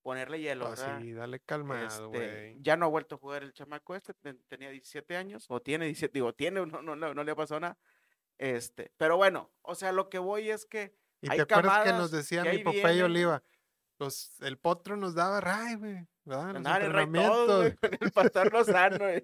ponerle 0.02 0.40
hielo, 0.40 0.68
Pues 0.68 0.80
¿verdad? 0.80 1.00
sí, 1.02 1.12
dale 1.12 1.40
calmado, 1.42 1.86
Este, 1.88 2.06
güey. 2.08 2.58
ya 2.62 2.78
no 2.78 2.86
ha 2.86 2.90
vuelto 2.90 3.16
a 3.16 3.18
jugar 3.18 3.44
el 3.44 3.52
chamaco 3.52 3.96
este, 3.98 4.14
ten- 4.14 4.42
tenía 4.48 4.70
17 4.70 5.18
años, 5.18 5.46
o 5.50 5.60
tiene 5.62 5.84
17, 5.86 6.14
digo, 6.14 6.34
tiene, 6.34 6.66
no, 6.66 6.82
no, 6.82 6.96
no, 6.96 7.14
no 7.14 7.24
le 7.26 7.32
ha 7.32 7.36
pasado 7.36 7.60
nada. 7.60 7.78
Este, 8.38 8.92
pero 8.96 9.18
bueno, 9.18 9.52
o 9.62 9.76
sea, 9.76 9.92
lo 9.92 10.10
que 10.10 10.20
voy 10.20 10.50
es 10.50 10.66
que 10.66 10.96
Y 11.22 11.30
hay 11.32 11.38
te 11.38 11.42
acuerdas 11.44 11.84
que 11.84 11.94
nos 11.94 12.12
decía 12.12 12.44
que 12.44 12.64
mi 12.64 12.72
vienen. 12.72 13.04
Oliva, 13.04 13.44
los, 14.00 14.40
el 14.42 14.58
potro 14.58 14.96
nos 14.96 15.14
daba 15.16 15.42
ray, 15.42 15.76
güey, 15.76 16.08
andaban 16.26 16.56
en 16.58 16.64
rey 16.66 16.74
entrenamientos. 16.76 17.74
con 17.82 17.98
el 18.00 18.12
pastor 18.12 18.54
Lozano. 18.54 18.98
güey. 19.00 19.24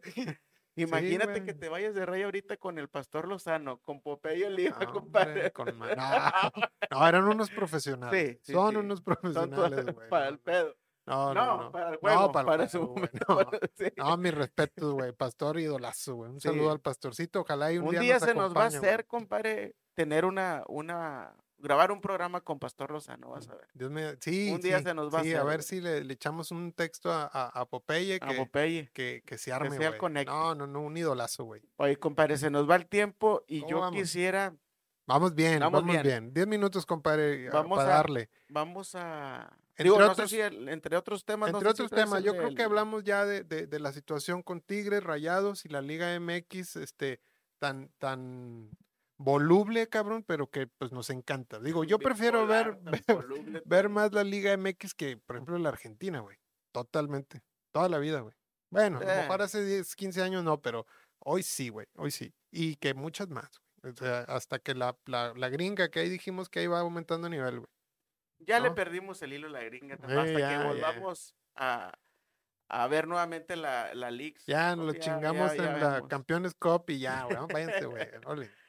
Imagínate 0.77 1.43
que 1.45 1.53
te 1.53 1.69
vayas 1.69 1.95
de 1.95 2.05
rey 2.05 2.23
ahorita 2.23 2.57
con 2.57 2.77
el 2.77 2.89
pastor 2.89 3.27
Lozano, 3.29 3.79
con 3.79 4.01
Popeye 4.01 4.45
Oliva, 4.47 4.77
No, 4.81 4.91
compadre. 4.93 5.51
con 5.51 5.67
no, 5.79 5.85
no, 6.91 7.07
eran 7.07 7.23
unos 7.23 7.49
profesionales. 7.49 8.37
Sí, 8.37 8.39
sí, 8.47 8.51
Son 8.53 8.75
unos 8.75 9.01
profesionales, 9.01 9.85
güey. 9.93 10.09
para 10.09 10.25
no, 10.25 10.31
el 10.31 10.39
pedo. 10.39 10.75
No, 11.07 11.33
No, 11.33 11.45
no, 11.45 11.57
no. 11.63 11.71
para 11.71 11.89
el 11.91 11.93
No, 11.93 11.99
juego, 11.99 12.31
para 12.33 12.45
para, 12.45 12.63
el 12.63 12.69
su 12.69 12.79
juego, 12.79 12.95
momento. 12.95 13.25
no. 13.29 13.59
sí. 13.75 13.85
No, 13.95 14.17
mis 14.17 14.33
respetos, 14.33 14.93
güey. 14.93 15.13
Pastor 15.13 15.59
idolazo, 15.59 16.15
güey. 16.15 16.31
Un 16.31 16.41
saludo 16.41 16.71
al 16.71 16.81
pastorcito. 16.81 17.41
Ojalá 17.41 17.71
y 17.71 17.77
un, 17.77 17.85
Un 17.85 17.91
día, 17.91 17.99
día 18.01 18.13
nos 18.15 18.23
se 18.23 18.33
nos 18.33 18.53
va 18.57 18.63
a 18.63 18.67
hacer, 18.67 19.05
compadre, 19.07 19.75
tener 19.93 20.25
una, 20.25 20.63
una, 20.67 21.33
grabar 21.65 21.91
un 21.91 21.99
programa 21.99 22.39
con 22.41 22.59
Pastor 22.59 22.91
Lozano, 22.91 23.29
vas 23.31 23.49
a 23.49 23.55
ver. 23.55 23.67
Dios 23.73 23.91
me... 23.91 24.15
Sí, 24.21 24.51
Un 24.53 24.61
día 24.61 24.77
sí, 24.79 24.85
se 24.85 24.93
nos 24.93 25.13
va 25.13 25.19
a 25.19 25.23
sí, 25.23 25.33
hacer, 25.33 25.45
ver 25.45 25.57
güey. 25.57 25.67
si 25.67 25.81
le, 25.81 26.03
le 26.03 26.13
echamos 26.13 26.51
un 26.51 26.71
texto 26.71 27.11
a, 27.11 27.23
a, 27.25 27.47
a 27.47 27.65
Popeye 27.65 28.15
A 28.21 28.27
que, 28.27 28.35
Popeye. 28.35 28.89
que, 28.93 29.23
que 29.25 29.37
se 29.37 29.51
arme, 29.51 29.75
sea 29.75 29.89
güey. 29.89 29.99
conecte. 29.99 30.31
No, 30.31 30.55
no, 30.55 30.65
no, 30.67 30.81
un 30.81 30.95
idolazo, 30.95 31.43
güey. 31.43 31.61
Oye, 31.77 31.97
compadre, 31.97 32.37
se 32.37 32.49
nos 32.49 32.69
va 32.69 32.75
el 32.77 32.87
tiempo 32.87 33.43
y 33.47 33.59
¿Cómo 33.61 33.71
yo 33.71 33.79
vamos? 33.81 33.99
quisiera, 34.01 34.53
Vamos 35.07 35.35
bien, 35.35 35.59
Vamos 35.59 35.81
vamos, 35.81 35.91
bien. 35.91 36.03
bien. 36.03 36.33
Diez 36.33 36.47
minutos, 36.47 36.83
compadre, 36.85 37.47
a- 37.49 37.51
Vamos 37.51 37.77
para 37.77 37.89
a- 37.93 37.97
darle. 37.97 38.29
vamos 38.49 38.95
a... 38.95 39.55
Entre 39.77 39.83
digo, 39.83 39.99
no 39.99 40.11
otros- 40.11 40.29
sé 40.31 40.35
si 40.37 40.41
el- 40.41 40.67
entre 40.69 40.97
otros 40.97 41.25
temas. 41.25 41.51
no 41.51 41.59
Entre 41.59 41.69
sé 41.71 41.75
si 41.77 41.83
otros 41.83 41.99
temas, 42.01 42.19
el 42.19 42.25
yo 42.25 42.35
creo 42.35 42.55
que 42.55 42.63
hablamos 42.63 43.03
ya 43.03 43.23
de, 43.25 43.43
de- 43.43 43.67
de 43.67 43.79
la 43.79 43.91
situación 43.91 44.41
con 44.41 44.61
Tigres, 44.61 45.03
Rayados 45.03 45.63
y 45.65 45.69
la 45.69 45.81
Liga 45.81 46.19
MX, 46.19 46.77
este, 46.77 47.19
tan, 47.59 47.89
tan 47.99 48.71
voluble, 49.17 49.87
cabrón, 49.87 50.23
pero 50.23 50.47
que 50.49 50.67
pues 50.67 50.91
nos 50.91 51.09
encanta. 51.09 51.59
Digo, 51.59 51.83
yo 51.83 51.99
prefiero 51.99 52.45
ver, 52.47 52.77
ver, 53.65 53.89
más 53.89 54.11
la 54.13 54.23
Liga 54.23 54.55
MX 54.57 54.93
que, 54.93 55.17
por 55.17 55.35
ejemplo, 55.37 55.57
la 55.57 55.69
Argentina, 55.69 56.19
güey. 56.19 56.37
Totalmente. 56.73 57.41
Toda 57.71 57.89
la 57.89 57.97
vida, 57.99 58.21
güey. 58.21 58.35
Bueno, 58.69 58.97
a 58.97 59.05
mejor 59.05 59.41
Eh. 59.41 59.43
hace 59.45 59.63
10, 59.65 59.95
15 59.95 60.21
años 60.21 60.43
no, 60.43 60.61
pero 60.61 60.85
hoy 61.19 61.43
sí, 61.43 61.69
güey. 61.69 61.87
Hoy 61.95 62.11
sí. 62.11 62.33
Y 62.51 62.75
que 62.75 62.93
muchas 62.93 63.29
más, 63.29 63.49
güey. 63.81 63.93
O 63.93 63.95
sea, 63.95 64.21
hasta 64.21 64.59
que 64.59 64.73
la, 64.75 64.97
la, 65.05 65.33
la 65.35 65.49
gringa 65.49 65.89
que 65.89 65.99
ahí 66.01 66.09
dijimos 66.09 66.49
que 66.49 66.59
ahí 66.59 66.67
va 66.67 66.79
aumentando 66.79 67.29
nivel, 67.29 67.59
güey. 67.59 67.69
Ya 68.39 68.59
le 68.59 68.71
perdimos 68.71 69.21
el 69.21 69.31
hilo 69.33 69.47
a 69.47 69.51
la 69.51 69.63
gringa, 69.63 69.95
Sí, 69.95 70.03
hasta 70.03 70.39
ya, 70.39 70.49
que 70.59 70.67
volvamos 70.67 71.35
a, 71.55 71.93
a 72.69 72.87
ver 72.87 73.07
nuevamente 73.07 73.55
la, 73.55 73.93
la 73.95 74.11
Leagues. 74.11 74.43
Ya 74.45 74.75
nos 74.75 74.87
lo 74.87 74.93
Ya- 74.93 74.99
chingamos 74.99 75.55
ya- 75.55 75.63
ya 75.63 75.73
en 75.73 75.79
la. 75.79 76.07
Campeones 76.09 76.53
Cup 76.55 76.83
y 76.89 76.99
ya, 76.99 77.23
güey. 77.23 77.37
Váyanse, 77.53 77.85
güey. 77.85 78.05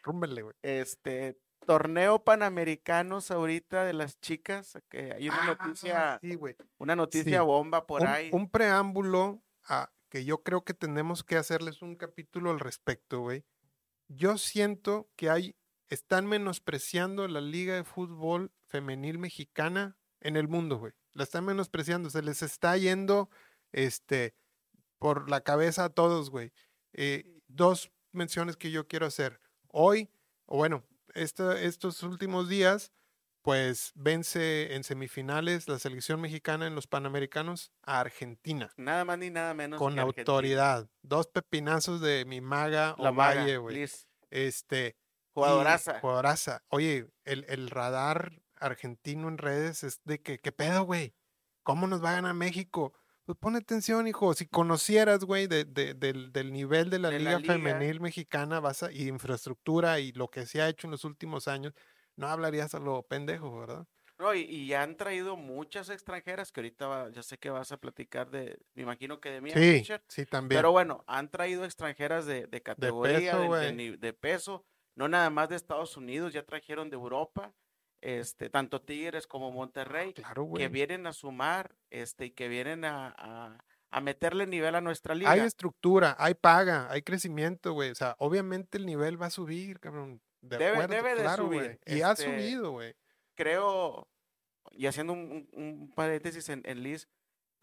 Ole, 0.07 0.12
rúmbenle, 0.12 0.42
güey. 0.42 0.55
Este, 0.62 1.38
torneo 1.66 2.23
panamericanos 2.25 3.31
ahorita 3.31 3.85
de 3.85 3.92
las 3.92 4.21
chicas, 4.21 4.79
que 4.88 5.12
hay 5.12 5.29
una 5.29 5.42
Ah, 5.42 5.47
noticia, 5.59 6.19
Sí, 6.23 6.35
güey. 6.35 6.57
una 6.79 6.97
noticia 6.97 7.38
sí. 7.40 7.45
bomba 7.45 7.87
por 7.87 8.03
Un, 8.03 8.07
ahí. 8.09 8.31
un 8.33 8.49
preámbulo 8.51 9.42
a 9.64 9.92
que 10.09 10.25
yo 10.25 10.42
creo 10.42 10.64
que 10.64 10.75
tenemos 10.75 11.25
que 11.25 11.37
hacerles 11.37 11.83
un 11.83 11.97
capítulo 11.97 12.51
al 12.51 12.61
respecto, 12.61 13.21
güey. 13.21 13.45
Yo 14.09 14.38
siento 14.38 15.11
que 15.16 15.31
hay, 15.31 15.57
están 15.88 16.27
menospreciando 16.27 17.27
la 17.27 17.40
liga 17.40 17.75
de 17.75 17.83
fútbol 17.85 18.53
femenil 18.69 19.19
mexicana 19.19 19.99
en 20.21 20.37
el 20.37 20.47
mundo, 20.49 20.79
güey. 20.79 20.92
La 21.12 21.25
están 21.25 21.45
menospreciando, 21.45 22.09
se 22.11 22.23
les 22.23 22.42
está 22.42 22.77
yendo, 22.77 23.29
este, 23.73 24.37
por 24.99 25.29
la 25.29 25.40
cabeza 25.40 25.85
a 25.85 25.88
todos, 25.90 26.31
güey. 26.31 26.53
Eh, 26.92 27.25
dos 27.49 27.90
menciones 28.12 28.57
que 28.57 28.71
yo 28.71 28.87
quiero 28.87 29.07
hacer. 29.07 29.40
Hoy, 29.79 30.09
o 30.47 30.57
bueno, 30.57 30.83
estos 31.12 32.03
últimos 32.03 32.49
días, 32.49 32.93
pues 33.43 33.93
vence 33.95 34.75
en 34.75 34.85
semifinales 34.85 35.69
la 35.69 35.79
selección 35.79 36.19
mexicana 36.19 36.67
en 36.67 36.75
los 36.75 36.87
Panamericanos 36.87 37.73
a 37.83 38.01
Argentina. 38.01 38.73
Nada 38.79 39.05
más 39.05 39.19
ni 39.19 39.29
nada 39.29 39.53
menos. 39.53 39.79
Con 39.79 39.99
autoridad. 39.99 40.89
Dos 41.03 41.27
pepinazos 41.27 42.01
de 42.01 42.25
mi 42.25 42.41
maga 42.41 42.97
la 42.97 43.11
Valle, 43.11 43.59
güey. 43.59 43.87
Este. 44.31 44.97
Jugadoraza. 45.35 46.01
Jugadoraza. 46.01 46.65
Oye, 46.69 47.11
el, 47.27 47.45
el, 47.51 47.69
radar 47.69 48.41
argentino 48.55 49.29
en 49.29 49.37
redes 49.37 49.85
es 49.85 50.01
de 50.05 50.23
que, 50.23 50.39
¿qué 50.39 50.53
pedo, 50.53 50.85
güey? 50.85 51.15
¿Cómo 51.65 51.87
nos 51.87 52.03
va 52.03 52.12
a 52.12 52.15
ganar 52.15 52.33
México? 52.33 52.95
Pues 53.27 53.37
pone 53.39 53.59
atención, 53.59 54.07
hijo. 54.07 54.33
Si 54.35 54.47
conocieras, 54.47 55.25
güey, 55.25 55.49
de, 55.49 55.65
de, 55.65 55.95
del, 55.95 56.33
del, 56.33 56.53
nivel 56.53 56.91
de 56.91 57.01
la, 57.01 57.11
liga, 57.11 57.41
femenil 57.41 58.01
mexicana 58.01 58.61
vas 58.61 58.85
a, 58.85 58.93
y 58.93 59.09
infraestructura 59.09 59.99
y 59.99 60.12
lo 60.12 60.29
que 60.29 60.47
se 60.47 60.62
ha 60.62 60.69
hecho 60.69 60.87
en 60.87 60.93
los 60.93 61.05
últimos 61.05 61.49
años, 61.49 61.75
no 62.15 62.29
hablarías 62.29 62.77
a 62.77 62.79
lo 62.79 63.03
pendejo, 63.03 63.59
¿verdad? 63.59 63.85
No, 64.19 64.33
y, 64.33 64.43
y 64.43 64.73
han 64.75 64.97
traído 64.97 65.37
muchas 65.37 65.91
extranjeras 65.91 66.53
que 66.53 66.61
ahorita 66.61 67.11
ya 67.11 67.23
sé 67.25 67.37
que 67.37 67.51
vas 67.51 67.73
a 67.73 67.79
platicar 67.79 68.31
de, 68.31 68.61
me 68.75 68.83
imagino 68.83 69.21
que 69.21 69.31
de 69.31 69.41
mí. 69.41 69.51
Sí, 69.51 69.85
sí, 70.07 70.25
también. 70.25 70.59
Pero 70.59 70.71
bueno, 70.71 71.05
han 71.09 71.29
traído 71.29 71.65
extranjeras 71.65 72.27
de, 72.27 72.47
de 72.47 72.62
categoría, 72.62 73.37
de, 73.37 74.12
peso, 74.12 74.65
no 74.95 75.09
nada 75.09 75.31
más 75.31 75.49
de 75.49 75.57
Estados 75.57 75.97
Unidos, 75.97 76.33
ya 76.33 76.45
trajeron 76.45 76.91
de 76.91 76.95
Europa, 76.95 77.53
este, 78.01 78.51
tanto 78.51 78.83
Tigres 78.83 79.27
como 79.27 79.51
Monterrey, 79.51 80.15
que 80.15 80.69
vienen 80.69 81.07
a 81.07 81.13
sumar, 81.13 81.75
este, 81.91 82.27
y 82.27 82.31
que 82.31 82.49
vienen 82.49 82.85
a, 82.85 83.15
a, 83.17 83.59
a 83.91 84.01
meterle 84.01 84.47
nivel 84.47 84.75
a 84.75 84.81
nuestra 84.81 85.15
liga. 85.15 85.31
Hay 85.31 85.41
estructura, 85.41 86.17
hay 86.19 86.35
paga, 86.35 86.91
hay 86.91 87.03
crecimiento, 87.03 87.73
güey. 87.73 87.91
O 87.91 87.95
sea, 87.95 88.17
obviamente 88.19 88.79
el 88.79 88.87
nivel 88.87 89.21
va 89.21 89.27
a 89.27 89.31
subir, 89.31 89.81
cabrón 89.81 90.21
debe, 90.49 90.87
debe 90.87 91.15
de 91.15 91.37
subir. 91.37 91.81
Y 91.87 92.03
ha 92.03 92.13
este, 92.13 92.25
subido, 92.25 92.73
güey. 92.73 92.95
Creo, 93.35 94.09
y 94.73 94.87
haciendo 94.87 95.13
un, 95.13 95.93
paréntesis 95.95 96.49
en, 96.49 96.63
en, 96.65 96.83
Liz, 96.83 97.09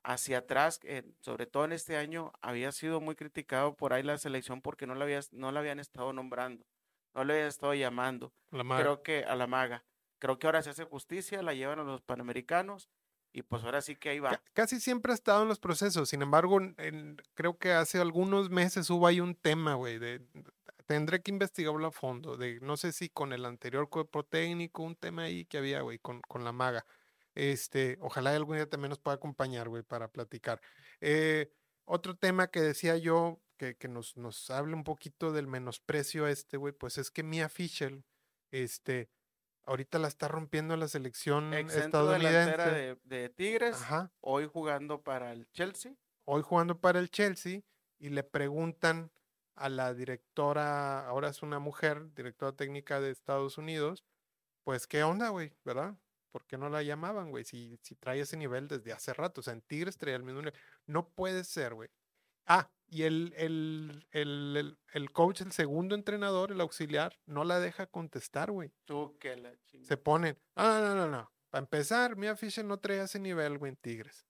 hacia 0.03 0.39
atrás, 0.39 0.79
sobre 1.21 1.45
todo 1.45 1.65
en 1.65 1.71
este 1.71 1.97
año, 1.97 2.31
había 2.41 2.71
sido 2.71 3.01
muy 3.01 3.15
criticado 3.15 3.75
por 3.75 3.93
ahí 3.93 4.03
la 4.03 4.17
selección 4.17 4.61
porque 4.61 4.85
no 4.85 4.95
la, 4.95 5.05
había, 5.05 5.21
no 5.31 5.51
la 5.51 5.61
habían 5.61 5.79
estado 5.79 6.13
nombrando, 6.13 6.65
no 7.13 7.23
le 7.23 7.33
habían 7.33 7.47
estado 7.47 7.73
llamando. 7.73 8.33
Creo 8.49 9.01
que 9.01 9.23
a 9.23 9.35
la 9.35 9.47
maga. 9.47 9.83
Creo 10.23 10.39
que 10.39 10.47
ahora 10.47 10.63
se 10.63 10.69
hace 10.69 10.85
justicia, 10.85 11.43
la 11.43 11.53
llevan 11.53 11.79
a 11.79 11.83
los 11.83 12.01
panamericanos 12.01 12.89
y 13.33 13.41
pues 13.41 13.61
ahora 13.65 13.81
sí 13.81 13.97
que 13.97 14.07
ahí 14.07 14.19
va. 14.19 14.41
Casi 14.53 14.79
siempre 14.79 15.11
ha 15.11 15.15
estado 15.15 15.41
en 15.41 15.49
los 15.49 15.59
procesos, 15.59 16.07
sin 16.07 16.21
embargo, 16.21 16.59
creo 17.33 17.57
que 17.57 17.73
hace 17.73 17.99
algunos 17.99 18.49
meses 18.49 18.89
hubo 18.89 19.05
ahí 19.05 19.19
un 19.19 19.35
tema, 19.35 19.73
güey, 19.73 19.99
de, 19.99 20.25
tendré 20.85 21.21
que 21.21 21.29
investigarlo 21.29 21.85
a 21.87 21.91
fondo, 21.91 22.37
de 22.37 22.61
no 22.61 22.77
sé 22.77 22.93
si 22.93 23.09
con 23.09 23.33
el 23.33 23.43
anterior 23.43 23.89
cuerpo 23.89 24.23
técnico, 24.23 24.83
un 24.83 24.95
tema 24.95 25.23
ahí 25.23 25.43
que 25.43 25.57
había, 25.57 25.81
güey, 25.81 25.99
con, 25.99 26.21
con 26.21 26.45
la 26.45 26.53
maga. 26.53 26.85
Este, 27.35 27.97
ojalá 27.99 28.33
algún 28.33 28.55
día 28.55 28.69
también 28.69 28.91
nos 28.91 28.99
pueda 28.99 29.15
acompañar, 29.15 29.67
güey, 29.67 29.83
para 29.83 30.07
platicar. 30.07 30.61
Eh, 31.01 31.51
otro 31.83 32.15
tema 32.15 32.47
que 32.47 32.61
decía 32.61 32.95
yo, 32.95 33.41
que, 33.57 33.75
que 33.75 33.89
nos, 33.89 34.15
nos 34.15 34.49
hable 34.51 34.73
un 34.73 34.85
poquito 34.85 35.33
del 35.33 35.47
menosprecio 35.47 36.23
a 36.27 36.31
este, 36.31 36.55
güey, 36.55 36.71
pues 36.71 36.97
es 36.97 37.11
que 37.11 37.23
Mia 37.23 37.49
Fischel, 37.49 38.05
este, 38.51 39.09
ahorita 39.65 39.99
la 39.99 40.07
está 40.07 40.27
rompiendo 40.27 40.75
la 40.77 40.87
selección 40.87 41.53
estadounidense. 41.53 42.71
De, 42.71 42.97
de 43.03 43.29
Tigres, 43.29 43.77
hoy 44.21 44.47
jugando 44.47 45.01
para 45.01 45.31
el 45.31 45.49
Chelsea. 45.51 45.93
Hoy 46.25 46.41
jugando 46.41 46.79
para 46.79 46.99
el 46.99 47.09
Chelsea, 47.09 47.61
y 47.99 48.09
le 48.09 48.23
preguntan 48.23 49.11
a 49.55 49.69
la 49.69 49.93
directora, 49.93 51.07
ahora 51.07 51.29
es 51.29 51.41
una 51.41 51.59
mujer, 51.59 52.13
directora 52.13 52.53
técnica 52.53 52.99
de 52.99 53.11
Estados 53.11 53.57
Unidos, 53.57 54.03
pues 54.63 54.87
qué 54.87 55.03
onda, 55.03 55.29
güey, 55.29 55.53
¿verdad? 55.63 55.95
¿Por 56.31 56.45
qué 56.45 56.57
no 56.57 56.69
la 56.69 56.81
llamaban, 56.81 57.29
güey? 57.29 57.43
Si, 57.43 57.77
si 57.81 57.95
trae 57.95 58.21
ese 58.21 58.37
nivel 58.37 58.67
desde 58.67 58.91
hace 58.91 59.13
rato, 59.13 59.41
o 59.41 59.43
sea, 59.43 59.53
en 59.53 59.61
Tigres 59.61 59.97
traía 59.97 60.15
el 60.15 60.23
mismo 60.23 60.41
nivel. 60.41 60.59
No 60.85 61.09
puede 61.09 61.43
ser, 61.43 61.75
güey. 61.75 61.89
Ah, 62.45 62.69
y 62.93 63.03
el, 63.03 63.33
el, 63.37 64.05
el, 64.11 64.77
el, 64.93 65.11
coach, 65.11 65.41
el 65.41 65.51
segundo 65.51 65.95
entrenador, 65.95 66.51
el 66.51 66.61
auxiliar, 66.61 67.17
no 67.25 67.43
la 67.43 67.59
deja 67.59 67.87
contestar, 67.87 68.51
güey. 68.51 68.71
Tú 68.85 69.17
que 69.19 69.35
la 69.35 69.51
Se 69.83 69.97
ponen, 69.97 70.37
ah, 70.55 70.79
no, 70.81 70.95
no, 70.95 71.07
no. 71.07 71.31
Para 71.49 71.63
empezar, 71.63 72.15
Mia 72.15 72.35
Fisher 72.35 72.65
no 72.65 72.77
trae 72.79 73.01
ese 73.01 73.19
nivel, 73.19 73.57
güey, 73.57 73.71
en 73.71 73.75
Tigres. 73.77 74.25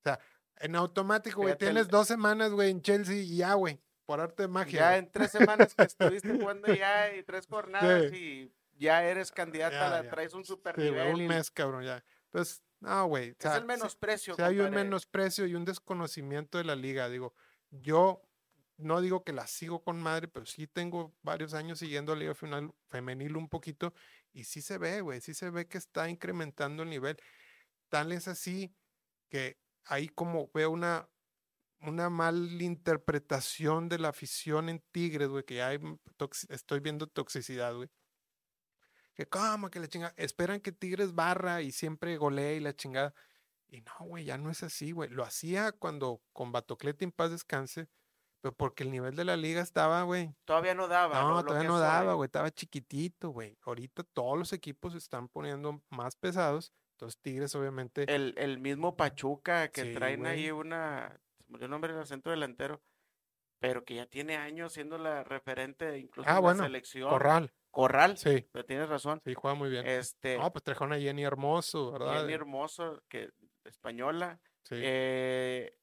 O 0.00 0.02
sea, 0.04 0.20
en 0.56 0.76
automático, 0.76 1.42
güey, 1.42 1.56
tienes 1.56 1.88
dos 1.88 2.06
semanas, 2.06 2.50
güey, 2.52 2.70
en 2.70 2.82
Chelsea 2.82 3.16
y 3.16 3.36
ya, 3.36 3.54
güey 3.54 3.80
por 4.06 4.20
arte 4.20 4.44
de 4.44 4.48
magia. 4.48 4.78
Ya 4.78 4.96
en 4.96 5.10
tres 5.10 5.32
semanas 5.32 5.74
que 5.74 5.82
estuviste 5.84 6.32
jugando 6.38 6.72
ya 6.72 7.14
y 7.14 7.22
tres 7.24 7.46
jornadas 7.46 8.12
y 8.12 8.52
ya 8.78 9.04
eres 9.04 9.32
candidata, 9.32 9.90
la 9.90 10.08
traes 10.08 10.32
un 10.32 10.44
super 10.44 10.78
nivel. 10.78 11.14
un 11.14 11.26
mes, 11.26 11.50
cabrón, 11.50 11.84
ya. 11.84 12.02
Entonces, 12.26 12.62
no, 12.80 13.06
güey. 13.06 13.34
Es 13.38 13.46
el 13.46 13.64
menosprecio. 13.64 14.34
O 14.34 14.36
sea, 14.36 14.46
hay 14.46 14.60
un 14.60 14.70
menosprecio 14.70 15.46
y 15.46 15.54
un 15.54 15.64
desconocimiento 15.64 16.58
de 16.58 16.64
la 16.64 16.76
liga. 16.76 17.08
Digo, 17.08 17.34
yo 17.80 18.22
no 18.78 19.00
digo 19.00 19.24
que 19.24 19.32
la 19.32 19.46
sigo 19.46 19.82
con 19.82 20.00
madre, 20.02 20.28
pero 20.28 20.46
sí 20.46 20.66
tengo 20.66 21.14
varios 21.22 21.54
años 21.54 21.78
siguiendo 21.78 22.14
la 22.14 22.20
liga 22.20 22.34
femenil 22.88 23.36
un 23.36 23.48
poquito 23.48 23.94
y 24.32 24.44
sí 24.44 24.60
se 24.62 24.78
ve, 24.78 25.00
güey, 25.00 25.20
sí 25.20 25.34
se 25.34 25.50
ve 25.50 25.66
que 25.66 25.78
está 25.78 26.08
incrementando 26.10 26.82
el 26.82 26.90
nivel. 26.90 27.16
Tal 27.88 28.12
es 28.12 28.28
así 28.28 28.74
que 29.28 29.58
ahí 29.84 30.08
como 30.08 30.50
veo 30.52 30.70
una 30.70 31.08
una 31.80 32.08
interpretación 32.60 33.88
de 33.88 33.98
la 33.98 34.08
afición 34.08 34.68
en 34.68 34.82
Tigres, 34.92 35.28
güey, 35.28 35.44
que 35.44 35.62
hay 35.62 35.78
estoy 36.48 36.80
viendo 36.80 37.06
toxicidad, 37.06 37.74
güey. 37.74 37.88
Que 39.14 39.26
cómo 39.26 39.70
que 39.70 39.80
la 39.80 39.88
chingada, 39.88 40.14
esperan 40.16 40.60
que 40.60 40.72
Tigres 40.72 41.14
barra 41.14 41.62
y 41.62 41.72
siempre 41.72 42.16
golee 42.16 42.56
y 42.56 42.60
la 42.60 42.74
chingada. 42.74 43.14
Y 43.68 43.80
no, 43.80 43.92
güey, 44.00 44.24
ya 44.24 44.38
no 44.38 44.50
es 44.50 44.62
así, 44.62 44.92
güey. 44.92 45.10
Lo 45.10 45.24
hacía 45.24 45.72
cuando 45.72 46.20
con 46.32 46.52
Batoclete 46.52 47.04
en 47.04 47.12
paz 47.12 47.30
descanse, 47.30 47.88
pero 48.40 48.54
porque 48.54 48.84
el 48.84 48.90
nivel 48.90 49.16
de 49.16 49.24
la 49.24 49.36
liga 49.36 49.60
estaba, 49.60 50.02
güey. 50.02 50.34
Todavía 50.44 50.74
no 50.74 50.88
daba. 50.88 51.22
No, 51.22 51.44
todavía 51.44 51.68
no 51.68 51.78
daba, 51.78 52.14
güey. 52.14 52.26
Estaba 52.26 52.50
chiquitito, 52.50 53.30
güey. 53.30 53.58
Ahorita 53.62 54.04
todos 54.04 54.38
los 54.38 54.52
equipos 54.52 54.92
se 54.92 54.98
están 54.98 55.28
poniendo 55.28 55.82
más 55.90 56.16
pesados. 56.16 56.72
Entonces 56.92 57.20
Tigres, 57.20 57.54
obviamente. 57.54 58.04
El, 58.12 58.34
el 58.38 58.58
mismo 58.58 58.96
Pachuca 58.96 59.68
que 59.68 59.92
traen 59.92 60.26
ahí 60.26 60.50
una 60.50 61.20
murió 61.48 61.66
el 61.66 61.70
nombre 61.70 61.94
del 61.94 62.06
centro 62.06 62.32
delantero, 62.32 62.80
pero 63.58 63.84
que 63.84 63.94
ya 63.94 64.06
tiene 64.06 64.36
años 64.36 64.72
siendo 64.72 64.98
la 64.98 65.24
referente 65.24 65.98
incluso 65.98 66.28
ah, 66.28 66.36
en 66.36 66.42
bueno, 66.42 66.62
la 66.62 66.66
selección. 66.68 67.08
Corral. 67.08 67.52
Corral, 67.70 68.16
sí. 68.16 68.48
Pero 68.52 68.64
tienes 68.64 68.88
razón. 68.88 69.20
Sí, 69.24 69.34
juega 69.34 69.54
muy 69.54 69.68
bien. 69.68 69.86
Este, 69.86 70.38
no, 70.38 70.50
pues 70.50 70.64
trajeron 70.64 70.94
a 70.94 70.98
Jenny 70.98 71.24
Hermoso, 71.24 71.92
¿verdad? 71.92 72.20
Jenny 72.20 72.32
Hermoso, 72.32 73.02
que 73.08 73.30
española. 73.66 74.40
Sí. 74.62 74.76
Eh, 74.78 75.76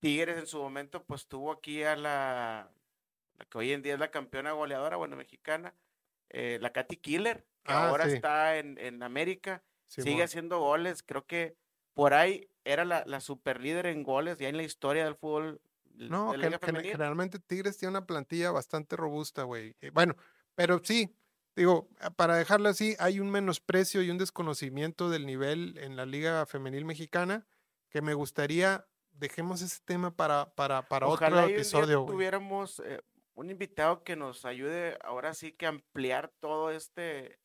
Tigres 0.00 0.38
en 0.38 0.46
su 0.46 0.58
momento, 0.58 1.04
pues 1.04 1.26
tuvo 1.26 1.52
aquí 1.52 1.82
a 1.82 1.94
la, 1.94 2.70
la, 3.38 3.44
que 3.44 3.58
hoy 3.58 3.72
en 3.72 3.82
día 3.82 3.94
es 3.94 4.00
la 4.00 4.10
campeona 4.10 4.52
goleadora, 4.52 4.96
bueno, 4.96 5.16
mexicana, 5.16 5.74
eh, 6.30 6.58
la 6.60 6.72
Katy 6.72 6.96
Killer, 6.96 7.44
que 7.62 7.72
ah, 7.72 7.88
ahora 7.88 8.06
está 8.06 8.56
en, 8.56 8.78
en 8.78 9.02
América, 9.02 9.62
sigue 9.86 10.22
haciendo 10.22 10.58
goles, 10.60 11.02
creo 11.02 11.26
que 11.26 11.56
por 11.92 12.14
ahí 12.14 12.48
era 12.64 12.84
la, 12.84 13.04
la 13.06 13.20
super 13.20 13.60
líder 13.60 13.86
en 13.86 14.02
goles 14.02 14.38
ya 14.38 14.48
en 14.48 14.56
la 14.56 14.62
historia 14.62 15.04
del 15.04 15.16
fútbol. 15.16 15.60
No, 15.94 16.32
generalmente 16.32 17.38
Tigres 17.38 17.76
tiene 17.76 17.90
una 17.90 18.06
plantilla 18.06 18.52
bastante 18.52 18.96
robusta, 18.96 19.42
güey. 19.42 19.76
Eh, 19.82 19.90
bueno, 19.90 20.16
pero 20.54 20.80
sí, 20.82 21.14
digo, 21.56 21.88
ah, 22.00 22.10
para 22.10 22.36
dejarlo 22.36 22.68
así, 22.68 22.96
hay 22.98 23.20
un 23.20 23.30
menosprecio 23.30 24.02
y 24.02 24.10
un 24.10 24.18
desconocimiento 24.18 25.10
del 25.10 25.26
nivel 25.26 25.78
en 25.78 25.96
la 25.96 26.06
Liga 26.06 26.46
Femenil 26.46 26.84
Mexicana 26.84 27.46
que 27.90 28.02
me 28.02 28.14
gustaría, 28.14 28.86
dejemos 29.12 29.62
ese 29.62 29.80
tema 29.84 30.14
para, 30.14 30.54
para, 30.54 30.88
para 30.88 31.08
otro 31.08 31.40
episodio. 31.40 32.02
Ojalá 32.02 32.12
tuviéramos 32.12 32.80
eh, 32.84 33.00
un 33.34 33.50
invitado 33.50 34.04
que 34.04 34.16
nos 34.16 34.44
ayude 34.44 34.96
ahora 35.02 35.34
sí 35.34 35.52
que 35.52 35.66
ampliar 35.66 36.32
todo 36.40 36.70
este 36.70 37.40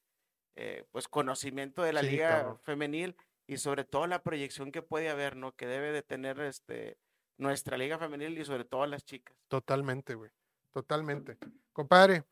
eh, 0.56 0.86
pues 0.92 1.08
conocimiento 1.08 1.82
de 1.82 1.94
la 1.94 2.02
Liga 2.02 2.58
Femenil 2.64 3.16
y 3.48 3.58
sobre 3.58 3.84
todo 3.86 4.08
la 4.08 4.24
proyección 4.24 4.72
que 4.72 4.82
puede 4.82 5.10
haber, 5.10 5.36
¿no? 5.36 5.56
Que 5.56 5.68
debe 5.68 5.92
de 5.92 6.02
tener 6.02 6.40
este 6.40 6.98
nuestra 7.38 7.78
liga 7.78 7.98
femenil 7.98 8.38
y 8.38 8.46
sobre 8.46 8.66
todo 8.66 8.86
las 8.86 9.04
chicas. 9.04 9.36
Totalmente, 9.48 10.16
güey. 10.16 10.32
Totalmente. 10.72 11.38
Compadre, 11.74 12.24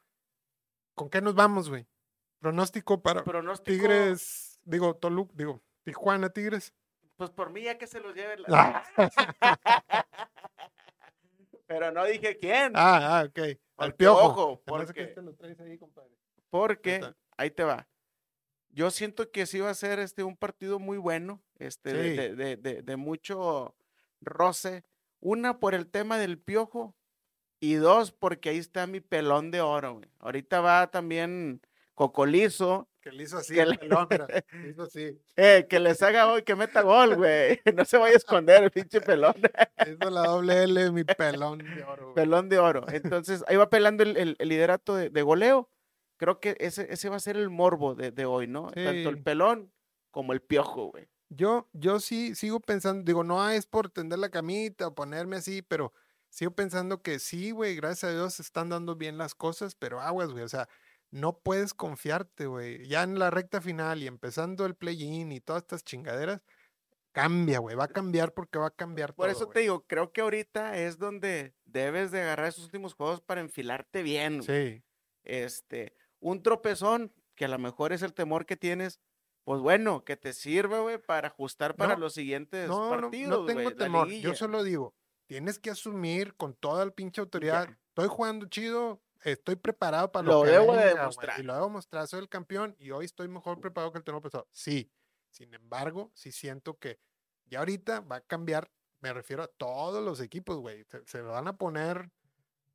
¿con 0.96 1.10
qué 1.10 1.22
nos 1.22 1.36
vamos, 1.36 1.70
güey? 1.70 1.88
Pronóstico 2.40 3.02
para 3.02 3.24
Tigres, 3.64 4.60
digo, 4.64 4.96
Toluc, 4.96 5.32
digo, 5.34 5.62
Tijuana 5.84 6.30
Tigres. 6.30 6.74
Pues 7.16 7.30
por 7.30 7.52
mí 7.52 7.62
ya 7.64 7.78
que 7.78 7.88
se 7.88 8.00
los 8.00 8.14
lleve 8.16 8.38
la... 8.40 8.84
Pero 11.68 11.92
no 11.92 12.04
dije 12.06 12.38
quién. 12.38 12.74
Ah, 12.76 13.20
ah, 13.20 13.24
ok. 13.28 13.38
Al 13.40 13.58
Porque, 13.76 13.94
piojo. 13.98 14.26
ojo, 14.26 14.52
hace 14.54 14.66
que 14.66 14.86
porque- 14.86 15.04
este 15.04 15.22
lo 15.22 15.34
traes 15.36 15.60
ahí, 15.60 15.78
compadre. 15.78 16.12
Porque, 16.50 17.02
ahí 17.38 17.50
te 17.50 17.64
va. 17.64 17.88
Yo 18.70 18.92
siento 18.92 19.32
que 19.32 19.46
sí 19.46 19.60
va 19.60 19.70
a 19.70 19.74
ser 19.76 20.00
este 20.00 20.24
un 20.24 20.36
partido 20.36 20.80
muy 20.80 20.98
bueno, 20.98 21.42
este, 21.58 21.94
de, 21.94 22.04
Sí. 22.10 22.16
de- 22.18 22.36
de- 22.36 22.58
de- 22.58 22.82
de 22.84 22.96
mucho 22.98 23.76
roce. 24.22 24.84
Una 25.20 25.60
por 25.60 25.74
el 25.74 25.88
tema 25.90 26.18
del 26.18 26.38
piojo 26.40 26.96
y 27.66 27.76
dos 27.76 28.12
porque 28.12 28.50
ahí 28.50 28.58
está 28.58 28.88
mi 28.88 29.00
pelón 29.00 29.52
de 29.52 29.62
oro. 29.62 29.94
güey. 29.96 30.10
Ahorita 30.20 30.60
va 30.62 30.90
también 30.92 31.62
Cocolizo, 32.08 32.90
Que 33.02 33.12
le 33.12 33.24
hizo 33.24 33.38
así, 33.38 33.54
Que 33.54 33.62
el 33.62 33.70
le- 33.72 33.78
pelón, 33.78 34.08
mira, 34.10 34.28
le 34.52 34.70
hizo 34.70 34.84
así. 34.84 35.18
eh, 35.36 35.66
que 35.70 35.80
les 35.80 36.02
haga 36.02 36.32
hoy, 36.32 36.44
que 36.44 36.56
meta 36.56 36.82
gol, 36.82 37.16
güey. 37.16 37.60
No 37.76 37.86
se 37.86 37.98
vaya 37.98 38.14
a 38.14 38.18
esconder 38.18 38.64
el 38.64 38.72
pinche 38.72 39.00
pelón. 39.02 39.34
Hizo 39.88 40.10
la 40.10 40.24
doble 40.28 40.64
L, 40.64 40.92
mi 40.92 41.04
pelón 41.04 41.60
de 41.60 41.84
oro. 41.84 42.04
güey. 42.12 42.16
Pelón 42.16 42.50
de 42.50 42.60
oro. 42.60 42.86
Entonces, 42.90 43.44
ahí 43.48 43.56
va 43.56 43.70
pelando 43.70 44.04
el, 44.04 44.18
el- 44.18 44.36
el 44.40 44.50
liderato 44.50 44.96
de, 44.96 45.10
de 45.10 45.22
goleo. 45.22 45.70
Creo 46.18 46.40
que 46.40 46.56
ese, 46.60 46.88
ese 46.92 47.10
va 47.10 47.16
a 47.18 47.20
ser 47.20 47.38
el 47.38 47.50
morbo 47.50 47.96
de, 47.96 48.12
de 48.12 48.26
hoy, 48.26 48.48
¿no? 48.48 48.68
Tanto 48.72 49.10
el 49.10 49.16
Sí. 49.18 49.22
pelón 49.22 49.72
como 50.12 50.34
el 50.34 50.42
piojo, 50.42 50.88
güey. 50.92 51.08
Yo, 51.30 51.68
yo 51.74 52.00
sí 52.00 52.36
sigo 52.36 52.60
pensando, 52.60 53.04
digo, 53.04 53.24
no 53.24 53.50
es 53.50 53.66
por 53.66 53.90
tender 53.90 54.20
la 54.20 54.30
camita 54.30 54.88
o 54.88 54.94
ponerme 54.96 55.38
así, 55.38 55.62
pero 55.64 55.92
sigo 56.34 56.52
pensando 56.56 57.04
que 57.04 57.20
sí, 57.20 57.52
güey, 57.52 57.76
gracias 57.76 58.12
a 58.12 58.14
Dios 58.14 58.40
están 58.40 58.70
dando 58.70 58.96
bien 58.96 59.20
las 59.20 59.36
cosas, 59.36 59.76
pero 59.76 60.02
aguas, 60.02 60.32
güey, 60.32 60.44
o 60.44 60.50
sea, 60.50 60.68
no 61.12 61.38
puedes 61.40 61.76
confiarte, 61.76 62.48
güey. 62.48 62.88
Ya 62.88 63.04
en 63.04 63.20
la 63.20 63.30
recta 63.30 63.62
final 63.62 64.02
y 64.02 64.08
empezando 64.08 64.66
el 64.66 64.76
play-in 64.76 65.32
y 65.32 65.40
todas 65.42 65.62
estas 65.62 65.84
chingaderas, 65.84 66.44
cambia, 67.12 67.60
güey, 67.60 67.76
va 67.76 67.84
a 67.84 67.88
cambiar 67.90 68.34
porque 68.34 68.58
va 68.58 68.68
a 68.68 68.72
cambiar 68.72 69.14
Por 69.14 69.28
todo, 69.28 69.32
eso 69.32 69.48
te 69.48 69.60
digo, 69.60 69.86
creo 69.86 70.12
que 70.12 70.22
ahorita 70.22 70.76
es 70.80 70.98
donde 70.98 71.54
debes 71.66 72.10
de 72.10 72.22
agarrar 72.22 72.48
esos 72.48 72.66
últimos 72.66 72.96
juegos 72.96 73.22
para 73.22 73.42
enfilarte 73.42 74.02
bien. 74.02 74.42
Sí, 74.42 74.84
Este, 75.24 75.96
un 76.20 76.42
tropezón, 76.42 77.14
que 77.36 77.46
a 77.46 77.48
lo 77.48 77.60
mejor 77.60 77.94
es 77.94 78.02
el 78.02 78.14
temor 78.14 78.48
que 78.48 78.58
tienes, 78.58 79.00
pues 79.44 79.62
bueno, 79.62 80.04
que 80.04 80.18
te 80.18 80.34
sirva, 80.34 80.80
güey, 80.80 80.98
para 80.98 81.28
ajustar 81.28 81.76
para 81.76 81.94
No, 81.94 82.00
los 82.00 82.16
siguientes 82.16 82.68
no, 82.68 82.86
no, 82.86 82.90
partidos, 82.90 83.40
no 83.42 83.46
tengo 83.46 83.62
güey, 83.62 83.76
la 83.76 83.86
temor, 83.86 84.10
yo 84.10 84.34
solo 84.34 84.64
digo, 84.64 84.96
tienes 85.28 85.60
que 85.60 85.70
asumir 85.72 86.36
con 86.36 86.54
toda 86.54 86.86
la 86.86 86.92
pinche 86.92 87.22
autoridad, 87.22 87.68
Ya. 87.68 87.78
estoy 87.90 88.08
jugando 88.08 88.46
chido, 88.48 89.02
estoy 89.24 89.56
preparado 89.56 90.12
para 90.12 90.28
Lo 90.28 90.40
lo, 90.40 90.44
que 90.44 90.52
debo 90.52 90.76
de 90.76 90.86
demostrar. 90.96 91.40
Y 91.40 91.44
lo 91.44 91.54
debo 91.54 91.70
mostrar, 91.70 92.08
soy 92.08 92.20
el 92.20 92.30
campeón 92.30 92.76
y 92.80 92.92
hoy 92.92 93.06
estoy 93.06 93.28
mejor 93.28 93.60
preparado 93.62 93.92
que 93.92 93.98
el 94.00 94.04
torneo 94.04 94.22
pasado. 94.22 94.48
Sí, 94.52 94.92
sin 95.30 95.54
embargo, 95.54 96.12
sí 96.14 96.32
siento 96.32 96.78
que 96.78 97.00
ya 97.46 97.60
ahorita 97.60 98.02
va 98.02 98.18
a 98.18 98.22
cambiar, 98.22 98.70
me 99.00 99.14
refiero 99.14 99.44
a 99.44 99.48
todos 99.48 100.04
los 100.04 100.20
equipos, 100.22 100.58
güey, 100.58 100.84
se, 100.86 101.06
se 101.06 101.22
van 101.22 101.48
a 101.48 101.58
poner 101.58 102.10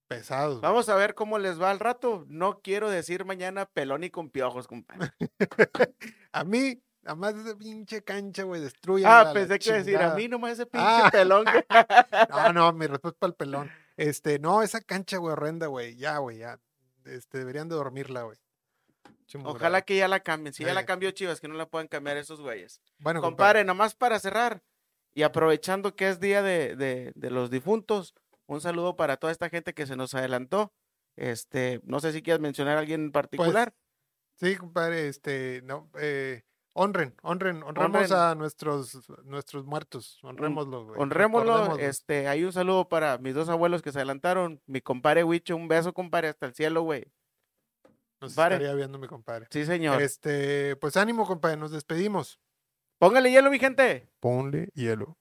pesados. 0.06 0.60
güey. 0.60 0.62
Vamos 0.62 0.88
a 0.88 0.94
ver 0.94 1.14
cómo 1.14 1.38
les 1.38 1.60
va 1.60 1.70
al 1.70 1.78
rato. 1.80 2.24
No 2.28 2.60
quiero 2.60 2.88
decir 2.90 3.24
mañana 3.26 3.66
pelón 3.66 4.04
y 4.04 4.10
con 4.10 4.30
piojos, 4.30 4.66
compadre. 4.66 5.12
A 6.32 6.44
mí, 6.44 6.82
además 7.08 7.34
de 7.34 7.42
esa 7.50 7.58
pinche 7.58 8.02
cancha, 8.02 8.42
güey, 8.44 8.60
destruye. 8.60 9.04
Ah, 9.06 9.30
pensé 9.34 9.58
que 9.58 9.72
decir, 9.72 9.96
a 9.98 10.14
mí 10.14 10.28
nomás 10.28 10.52
ese 10.52 10.66
pinche 10.66 10.86
Ah. 10.86 11.08
pelón. 11.10 11.44
que- 11.44 11.66
No, 12.30 12.52
no, 12.52 12.72
mi 12.72 12.86
respeto 12.86 13.16
para 13.18 13.28
el 13.30 13.34
pelón. 13.34 13.70
Este, 13.96 14.38
no, 14.38 14.62
esa 14.62 14.80
cancha, 14.80 15.16
güey, 15.18 15.32
horrenda, 15.32 15.66
güey. 15.66 15.96
Ya, 15.96 16.18
güey, 16.18 16.38
ya. 16.38 16.60
Este, 17.04 17.38
deberían 17.38 17.68
de 17.68 17.74
dormirla, 17.74 18.22
güey. 18.22 18.38
Ojalá 19.44 19.82
que 19.82 19.96
ya 19.96 20.08
la 20.08 20.20
cambien. 20.20 20.54
Si 20.54 20.64
ya 20.64 20.72
la 20.72 20.80
Sí. 20.80 20.86
cambió 20.86 21.10
Chivas, 21.10 21.40
que 21.40 21.48
no 21.48 21.54
la 21.54 21.66
puedan 21.66 21.88
cambiar 21.88 22.16
esos 22.16 22.40
güeyes. 22.40 22.80
Bueno, 22.98 23.20
Compadre, 23.20 23.64
nomás 23.64 23.94
para 23.94 24.18
cerrar 24.18 24.62
y 25.12 25.22
aprovechando 25.22 25.94
que 25.96 26.08
es 26.08 26.18
día 26.20 26.42
de, 26.42 26.76
de- 26.76 27.12
de 27.14 27.30
los 27.30 27.50
difuntos, 27.50 28.14
un 28.46 28.60
saludo 28.60 28.96
para 28.96 29.16
toda 29.18 29.30
esta 29.32 29.50
gente 29.50 29.74
que 29.74 29.86
se 29.86 29.96
nos 29.96 30.14
adelantó. 30.14 30.72
Este, 31.16 31.80
no 31.84 32.00
sé 32.00 32.12
si 32.12 32.22
quieres 32.22 32.40
mencionar 32.40 32.76
a 32.76 32.80
alguien 32.80 33.02
en 33.06 33.12
particular. 33.12 33.74
Sí, 34.36 34.56
compadre, 34.56 35.08
este, 35.08 35.60
no, 35.64 35.90
eh, 35.98 36.44
honren, 36.78 37.14
honren, 37.22 37.62
honremos 37.62 38.10
Honren. 38.10 38.18
a 38.18 38.34
nuestros, 38.34 39.08
nuestros 39.24 39.64
muertos, 39.64 40.18
honrémoslos, 40.22 40.86
güey. 40.86 41.00
Honrémoslo. 41.00 41.76
Este, 41.78 42.28
hay 42.28 42.44
un 42.44 42.52
saludo 42.52 42.88
para 42.88 43.18
mis 43.18 43.34
dos 43.34 43.48
abuelos 43.48 43.82
que 43.82 43.92
se 43.92 43.98
adelantaron. 43.98 44.60
Mi 44.66 44.80
compadre 44.80 45.24
Huicho, 45.24 45.56
un 45.56 45.68
beso, 45.68 45.92
compadre, 45.92 46.28
hasta 46.28 46.46
el 46.46 46.54
cielo, 46.54 46.82
güey. 46.82 47.06
Nos 48.20 48.30
estaría 48.30 48.74
viendo 48.74 48.98
mi 48.98 49.06
compadre. 49.06 49.46
Sí, 49.50 49.64
señor. 49.64 50.00
Este, 50.02 50.76
pues 50.76 50.96
ánimo, 50.96 51.26
compadre, 51.26 51.56
nos 51.56 51.70
despedimos. 51.70 52.40
Póngale 52.98 53.30
hielo, 53.30 53.50
mi 53.50 53.58
gente. 53.58 54.08
Ponle 54.20 54.70
hielo. 54.74 55.16